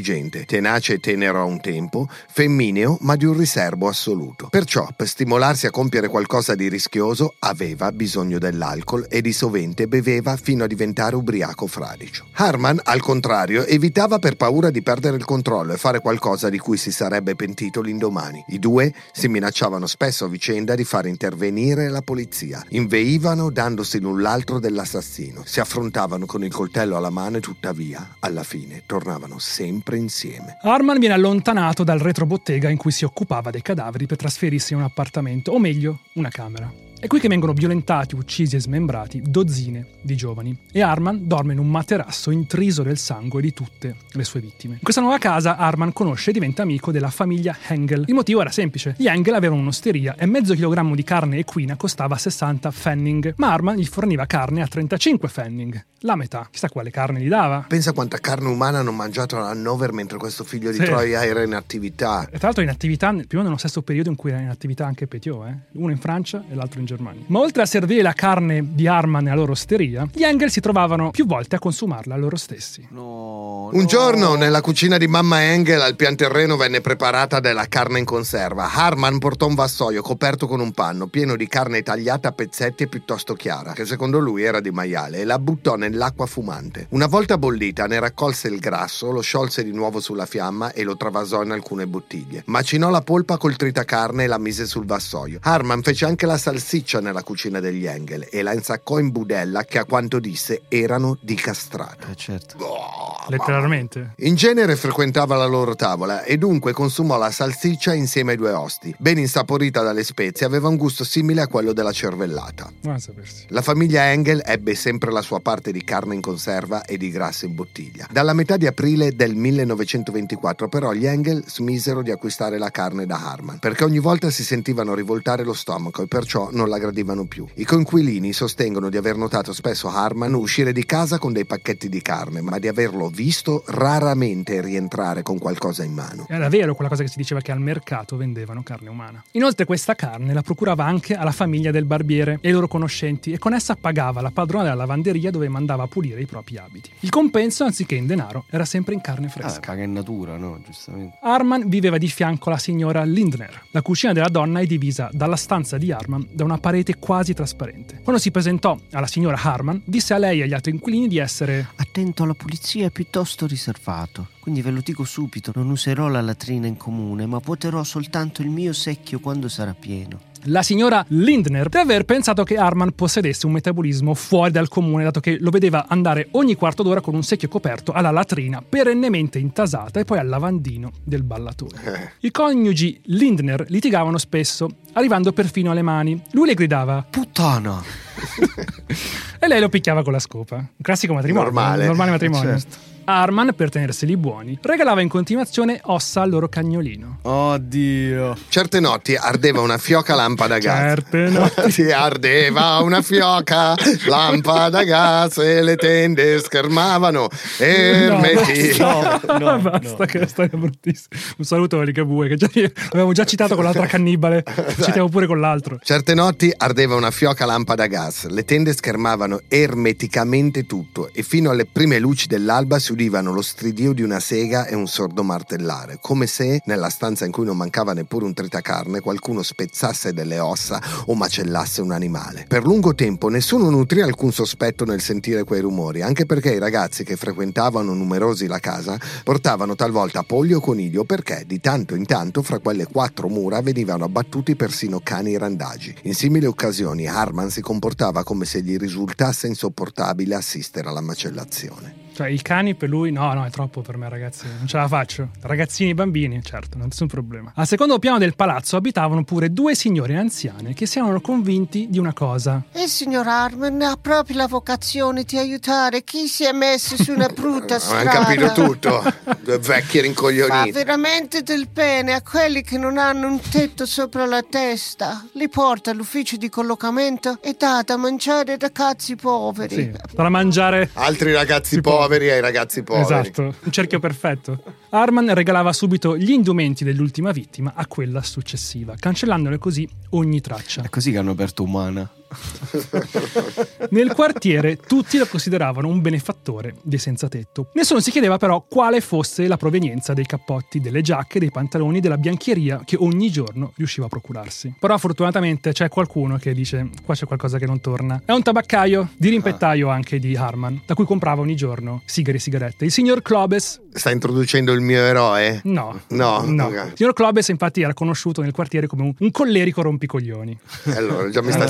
[0.45, 4.47] tenace e tenero a un tempo, femmineo ma di un riservo assoluto.
[4.49, 10.38] Perciò, per stimolarsi a compiere qualcosa di rischioso, aveva bisogno dell'alcol e di sovente beveva
[10.38, 12.27] fino a diventare ubriaco fradicio.
[12.34, 16.77] Harman, al contrario, evitava per paura di perdere il controllo e fare qualcosa di cui
[16.77, 18.43] si sarebbe pentito l'indomani.
[18.49, 22.63] I due si minacciavano spesso a vicenda di far intervenire la polizia.
[22.69, 25.43] Inveivano dandosi l'un l'altro dell'assassino.
[25.45, 30.58] Si affrontavano con il coltello alla mano e tuttavia, alla fine, tornavano sempre insieme.
[30.62, 34.86] Harman viene allontanato dal retrobottega in cui si occupava dei cadaveri per trasferirsi in un
[34.86, 36.90] appartamento, o meglio, una camera.
[37.02, 41.58] È qui che vengono violentati, uccisi e smembrati dozzine di giovani e Harman dorme in
[41.58, 44.76] un materasso intriso del sangue di tutte le sue vittime.
[44.76, 48.04] In questa nuova casa Harman conosce e diventa amico della famiglia Hengel.
[48.06, 48.94] Il motivo era semplice.
[49.00, 53.78] Gli Hengel avevano un'osteria e mezzo chilogrammo di carne equina costava 60 pfennig, ma Harman
[53.78, 56.50] gli forniva carne a 35 pfennig, la metà.
[56.52, 57.66] Chissà quale carne gli dava.
[57.68, 60.84] Pensa quanta carne umana hanno mangiato a Hannover mentre questo figlio di Sì.
[60.84, 62.28] Troia era in attività.
[62.30, 64.50] E tra l'altro in attività, più o meno nello stesso periodo in cui era in
[64.50, 65.58] attività anche Petiot, eh?
[65.80, 66.90] uno in Francia e l'altro in Germania.
[67.27, 71.12] Ma oltre a servire la carne di Harman nella loro osteria, gli Engel si trovavano
[71.12, 72.88] più volte a consumarla loro stessi.
[72.91, 73.86] No, Un no.
[73.86, 78.69] giorno nella cucina di mamma Engel al pian terreno venne preparata della carne in conserva.
[78.71, 82.88] Harman portò un vassoio coperto con un panno pieno di carne tagliata a pezzetti e
[82.88, 86.88] piuttosto chiara, che secondo lui era di maiale, e la buttò nell'acqua fumante.
[86.89, 90.97] Una volta bollita ne raccolse il grasso, lo sciolse di nuovo sulla fiamma e lo
[90.97, 92.43] travasò in alcune bottiglie.
[92.47, 95.39] Macinò la polpa col tritacarne e la mise sul vassoio.
[95.41, 99.80] Harman fece anche la salsiccia nella cucina degli Engel e la insaccò in budella che
[99.80, 102.08] a quanto disse erano di castrato.
[102.10, 102.58] Eh, certo.
[102.63, 104.13] Oh, Letteralmente.
[104.17, 108.94] in genere frequentava la loro tavola e dunque consumò la salsiccia insieme ai due osti.
[108.98, 112.72] Ben insaporita dalle spezie, aveva un gusto simile a quello della cervellata.
[112.82, 113.46] Buona sapersi.
[113.50, 117.46] La famiglia Engel ebbe sempre la sua parte di carne in conserva e di grasso
[117.46, 118.08] in bottiglia.
[118.12, 123.30] Dalla metà di aprile del 1924 però gli Engel smisero di acquistare la carne da
[123.32, 127.45] Harman, perché ogni volta si sentivano rivoltare lo stomaco e perciò non la gradivano più.
[127.55, 132.01] I coinquilini sostengono di aver notato spesso Harman uscire di casa con dei pacchetti di
[132.01, 136.25] carne, ma di averlo visto raramente rientrare con qualcosa in mano.
[136.29, 139.23] Era vero quella cosa che si diceva che al mercato vendevano carne umana.
[139.31, 143.38] Inoltre questa carne la procurava anche alla famiglia del barbiere e ai loro conoscenti e
[143.38, 146.89] con essa pagava la padrona della lavanderia dove mandava a pulire i propri abiti.
[147.01, 149.60] Il compenso, anziché in denaro, era sempre in carne Ah, fresca.
[149.60, 150.60] paga in natura, no?
[150.65, 151.17] Giustamente.
[151.21, 153.65] Arman viveva di fianco alla signora Lindner.
[153.71, 158.00] La cucina della donna è divisa dalla stanza di Arman da una parete quasi trasparente.
[158.02, 161.67] Quando si presentò alla signora Harman, disse a lei e agli altri inquilini di essere
[161.76, 164.30] Attento alla pulizia è piuttosto riservato.
[164.39, 168.50] Quindi ve lo dico subito, non userò la latrina in comune, ma vuoterò soltanto il
[168.50, 170.31] mio secchio quando sarà pieno.
[170.45, 175.19] La signora Lindner di aver pensato che Harman possedesse un metabolismo fuori dal comune, dato
[175.19, 179.99] che lo vedeva andare ogni quarto d'ora con un secchio coperto alla latrina, perennemente intasata,
[179.99, 182.13] e poi al lavandino del ballatore.
[182.21, 186.21] I coniugi Lindner litigavano spesso, arrivando perfino alle mani.
[186.32, 187.82] Lui le gridava Puttana!
[189.39, 190.56] e lei lo picchiava con la scopa.
[190.56, 191.51] Un classico matrimonio.
[191.51, 191.86] Normale.
[191.86, 192.60] normale matrimonio.
[192.60, 192.90] Certo.
[193.19, 197.19] Harman, per tenerseli buoni, regalava in continuazione ossa al loro cagnolino.
[197.24, 198.38] Oddio.
[198.50, 200.78] Certe notti ardeva una fioca lampada a gas.
[200.78, 201.91] Certe notti.
[201.91, 203.76] Ardeva una fioca
[204.08, 207.28] lampada a gas e le tende schermavano.
[207.58, 208.78] Ermeti.
[208.80, 210.06] No, No, no, basta, no.
[210.06, 211.19] che è storia bruttissima.
[211.38, 212.50] Un saluto a Ligabue, che già,
[212.91, 214.43] avevamo già citato con l'altra cannibale,
[214.82, 215.80] citiamo pure con l'altro.
[215.84, 221.49] Certe notti ardeva una fioca lampada a gas, le tende schermavano ermeticamente tutto e fino
[221.49, 225.97] alle prime luci dell'alba si udivano lo stridio di una sega e un sordo martellare,
[225.99, 230.82] come se nella stanza in cui non mancava neppure un tritacarne qualcuno spezzasse delle ossa
[231.06, 232.45] o macellasse un animale.
[232.47, 237.04] Per lungo tempo nessuno nutrì alcun sospetto nel sentire quei rumori, anche perché i ragazzi
[237.04, 242.41] che frequentavano numerosi la casa portavano talvolta polli o coniglio perché di tanto in tanto
[242.41, 245.95] fra quelle quattro mura venivano abbattuti persino cani randagi.
[246.04, 252.10] In simili occasioni Harman si comportava come se gli risultasse insopportabile assistere alla macellazione.
[252.22, 254.45] Cioè, i cani per lui, no, no, è troppo per me, ragazzi.
[254.45, 255.30] Non ce la faccio.
[255.41, 257.51] Ragazzini, bambini, certo, non nessun problema.
[257.55, 261.97] Al secondo piano del palazzo abitavano pure due signore anziane che si erano convinti di
[261.97, 262.61] una cosa.
[262.74, 267.28] Il signor Harman ha proprio la vocazione di aiutare chi si è messo su una
[267.28, 268.11] brutta strada.
[268.11, 269.03] Hanno capito tutto,
[269.41, 270.72] due vecchi Fa rincoglioniti.
[270.72, 275.26] veramente del bene a quelli che non hanno un tetto sopra la testa.
[275.34, 279.74] Li porta all'ufficio di collocamento e dà da mangiare ai ragazzi poveri.
[279.74, 280.91] Sì, da mangiare.
[280.93, 281.82] Altri ragazzi Si
[282.12, 283.03] poveri ai ragazzi poveri.
[283.03, 284.62] Esatto, un cerchio perfetto.
[284.89, 290.82] Harman regalava subito gli indumenti dell'ultima vittima a quella successiva, cancellandone così ogni traccia.
[290.82, 292.09] È così che hanno aperto Umana.
[293.91, 297.69] Nel quartiere tutti lo consideravano un benefattore dei senza tetto.
[297.73, 302.17] Nessuno si chiedeva però quale fosse la provenienza dei cappotti, delle giacche, dei pantaloni, della
[302.17, 304.75] biancheria che ogni giorno riusciva a procurarsi.
[304.79, 308.21] Però fortunatamente c'è qualcuno che dice qua c'è qualcosa che non torna.
[308.25, 312.86] È un tabaccaio, dirimpettaio anche di Harman, da cui comprava ogni giorno sigari e sigarette.
[312.86, 315.59] Il signor Klobes Sta introducendo il mio eroe?
[315.65, 316.65] No, No, no.
[316.65, 316.73] ok.
[316.91, 320.57] Il signor Klobes infatti era conosciuto nel quartiere come un, un collerico rompicoglioni.
[320.95, 321.65] Allora, già mi sta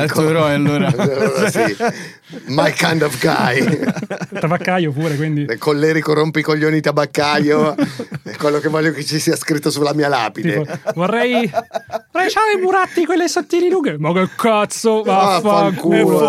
[0.01, 0.01] simpatico.
[0.01, 0.87] è il tuo eroe, allora.
[0.87, 1.75] Allora, sì.
[2.45, 3.79] My kind of guy.
[4.39, 5.41] Tabaccaio pure, quindi...
[5.41, 10.61] Il collerico rompicoglioni tabaccaio è quello che voglio che ci sia scritto sulla mia lapide.
[10.61, 11.49] Tipo, vorrei.
[12.11, 13.97] Vorrei c'hai i buratti quelle sottili lunghe.
[13.97, 16.19] Ma che cazzo, Vaffanculo.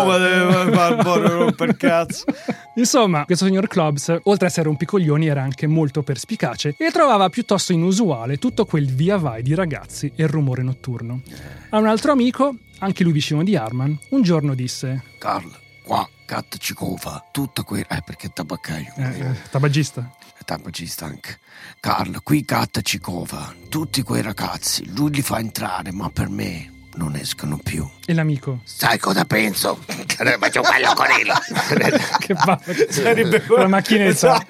[0.69, 1.51] vaffanculo.
[1.53, 2.25] per cazzo.
[2.75, 7.71] Insomma, questo signor Clubs, oltre ad essere rompicoglioni, era anche molto perspicace e trovava piuttosto
[7.71, 11.21] inusuale tutto quel via vai di ragazzi e il rumore notturno.
[11.69, 15.51] A un altro amico, anche lui vicino di Harman, un giorno disse: Carl,
[15.83, 17.25] qua, cat ci cova.
[17.31, 17.85] Tutto quel...
[17.89, 18.93] Eh, perché è tabaccaio.
[18.95, 20.11] eh, tabagista.
[20.37, 21.39] È tabagista anche.
[21.79, 23.53] Carl, qui cat ci cova.
[23.69, 27.87] Tutti quei ragazzi, lui li fa entrare, ma per me non escono più.
[28.05, 28.59] E l'amico.
[28.63, 29.79] Sai cosa penso?
[30.23, 31.99] Che faccio quello con il...
[32.19, 32.59] Che va?
[32.89, 34.45] Sarebbe la macchinetta.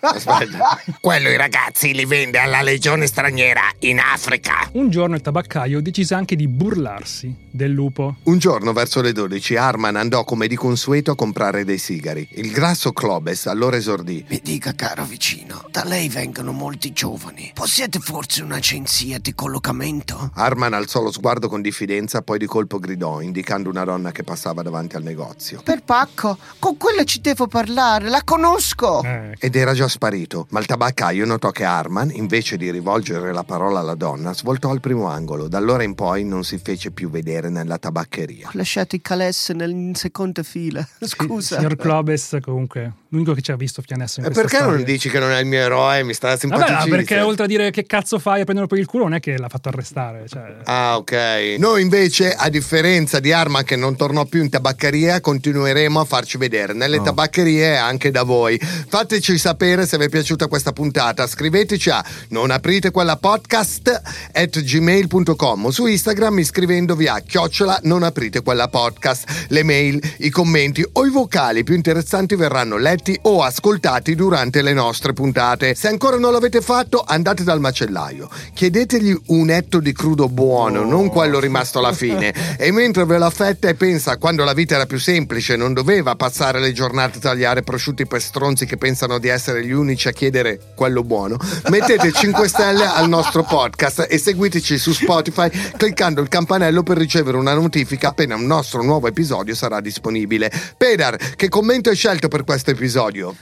[0.00, 0.80] Aspetta.
[1.00, 4.68] Quello i ragazzi li vende alla legione straniera in Africa.
[4.72, 8.16] Un giorno il tabaccaio decise anche di burlarsi del lupo.
[8.24, 12.28] Un giorno verso le 12 Harman andò come di consueto a comprare dei sigari.
[12.32, 14.24] Il grasso Clobes allora esordì.
[14.28, 17.52] Mi dica, caro vicino, da lei vengono molti giovani.
[17.54, 20.30] Possiede forse un'agenzia di collocamento?
[20.34, 24.62] Harman alzò lo sguardo con diffidenza, poi di colpo gridò, indicando una donna che passava
[24.62, 25.60] davanti al negozio.
[25.62, 29.00] Per pacco, con quella ci devo parlare, la conosco.
[29.04, 33.44] Eh, Ed era già sparito, ma il tabaccaio notò che Harman, invece di rivolgere la
[33.44, 35.46] parola alla donna, svoltò al primo angolo.
[35.46, 38.48] Da allora in poi non si fece più vedere nella tabaccheria.
[38.48, 40.84] Ho lasciato i calesse nel- in seconda fila.
[41.00, 41.56] Scusa.
[41.56, 44.74] Signor Clobes, comunque, l'unico che ci ha visto fino adesso in E questa perché non
[44.76, 44.92] storia.
[44.92, 46.02] dici che non è il mio eroe?
[46.04, 46.94] Mi sta Vabbè, simpaticissimo.
[46.96, 49.38] perché oltre a dire che cazzo fai a prenderlo per il culo, non è che
[49.38, 50.24] l'ha fatto arrestare.
[50.28, 50.56] Cioè...
[50.64, 51.56] Ah, ok.
[51.58, 56.36] Noi invece, a differenza di Arman che non tornò più in tabaccheria, continueremo a farci
[56.36, 58.58] vedere nelle tabaccherie e anche da voi.
[58.58, 61.26] Fateci sapere se vi è piaciuta questa puntata.
[61.26, 64.02] Scriveteci a non aprite quella podcast
[64.32, 69.46] at gmail.com o su Instagram iscrivendovi a chiocciola non aprite quella podcast.
[69.48, 74.60] Le mail, i commenti o i vocali più interessanti verranno letti letti o ascoltati durante
[74.60, 75.74] le nostre puntate.
[75.74, 78.28] Se ancora non l'avete fatto, andate dal macellaio.
[78.52, 82.34] Chiedetegli un etto di crudo buono, non quello rimasto alla fine.
[82.58, 86.16] E mentre ve la fetta e pensa quando la vita era più semplice, non doveva
[86.16, 90.12] passare le giornate a tagliare prosciutti per stronzi che pensano di essere gli unici a
[90.12, 91.36] chiedere quello buono,
[91.68, 97.36] mettete 5 stelle al nostro podcast e seguiteci su Spotify cliccando il campanello per ricevere
[97.36, 100.50] una notifica appena un nostro nuovo episodio sarà disponibile.
[100.76, 102.87] Pedar, che commento hai scelto per questo episodio?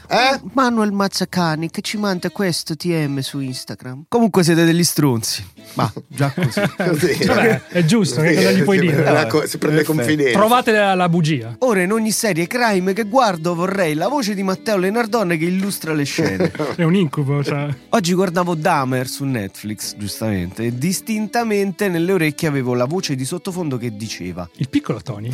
[0.08, 0.40] Eh?
[0.52, 4.04] Manuel Mazzacani che ci manda questo TM su Instagram.
[4.08, 5.44] Comunque siete degli stronzi.
[5.74, 6.60] Ma già così.
[6.76, 7.24] Così.
[7.24, 8.94] Vabbè, è giusto, che cosa gli puoi Si dire?
[9.02, 10.38] prende la co- Si prende confidenza.
[10.38, 11.56] Trovate la, la bugia.
[11.60, 15.92] Ora in ogni serie crime che guardo vorrei la voce di Matteo Lenardone che illustra
[15.92, 16.50] le scene.
[16.76, 17.68] È un incubo, cioè.
[17.90, 23.76] Oggi guardavo Dahmer su Netflix, giustamente, e distintamente nelle orecchie avevo la voce di sottofondo
[23.76, 25.30] che diceva Il piccolo Tony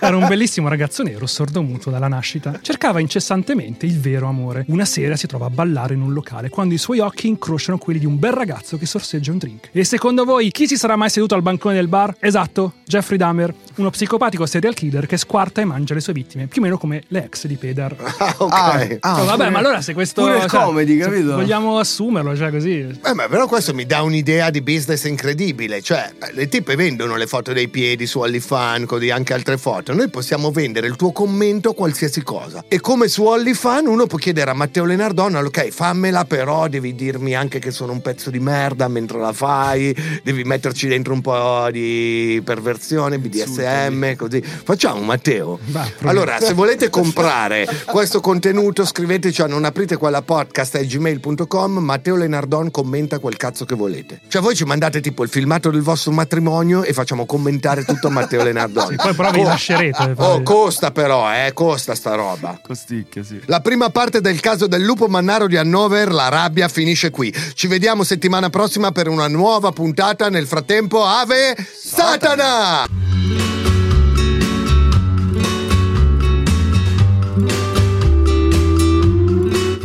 [0.00, 2.58] era un bellissimo ragazzo nero sordomuto dalla nascita.
[2.62, 4.64] Cercava incessantemente il vero amore.
[4.68, 7.98] Una sera si trova a ballare in un locale quando i suoi occhi incrociano quelli
[7.98, 9.68] di un bel ragazzo che sorseggia un drink.
[9.72, 12.16] E secondo voi chi si sarà mai seduto al bancone del bar?
[12.20, 16.60] Esatto, Jeffrey Dahmer, uno psicopatico serial killer che squarta e mangia le sue vittime, più
[16.60, 17.96] o meno come le ex di Pedar.
[18.18, 18.98] Ah, ok.
[19.00, 21.34] Ah, Cioè, vabbè, ma allora se questo pure il cioè, comedy, capito?
[21.34, 22.78] Vogliamo assumerlo, cioè così.
[22.78, 25.80] Eh, ma però questo mi dà un'idea di business incredibile.
[25.80, 29.92] Cioè, eh, le tipe vendono le foto dei piedi su OnlyFans, così anche altre foto.
[29.94, 32.64] Noi possiamo vendere il tuo commento a qualsiasi cosa.
[32.68, 37.34] E come su OnlyFans uno può chiedere a Matteo Lenardone, ok, fammela, però devi dirmi
[37.34, 41.68] anche che sono un pezzo di merda mentre la fai, devi metterci dentro un po'
[41.70, 44.42] di perversione, BDSM, così.
[44.42, 45.58] Facciamo, Matteo.
[45.68, 46.10] Va, proviamo.
[46.10, 51.78] allora, se volete comprare questo contenuto, scriveteci a non aprite quella podcast a gmail.com.
[51.78, 54.20] Matteo Lenardon commenta quel cazzo che volete.
[54.28, 58.10] Cioè, voi ci mandate tipo il filmato del vostro matrimonio e facciamo commentare tutto a
[58.10, 58.88] Matteo Lenardon.
[58.88, 60.12] Sì, poi però vi lascerete.
[60.16, 62.58] Oh, costa però, eh, costa sta roba.
[62.62, 63.29] Costicchia, sì.
[63.46, 67.34] La prima parte del caso del lupo mannaro di Hannover, la rabbia, finisce qui.
[67.54, 70.28] Ci vediamo settimana prossima per una nuova puntata.
[70.28, 73.49] Nel frattempo, Ave Satana!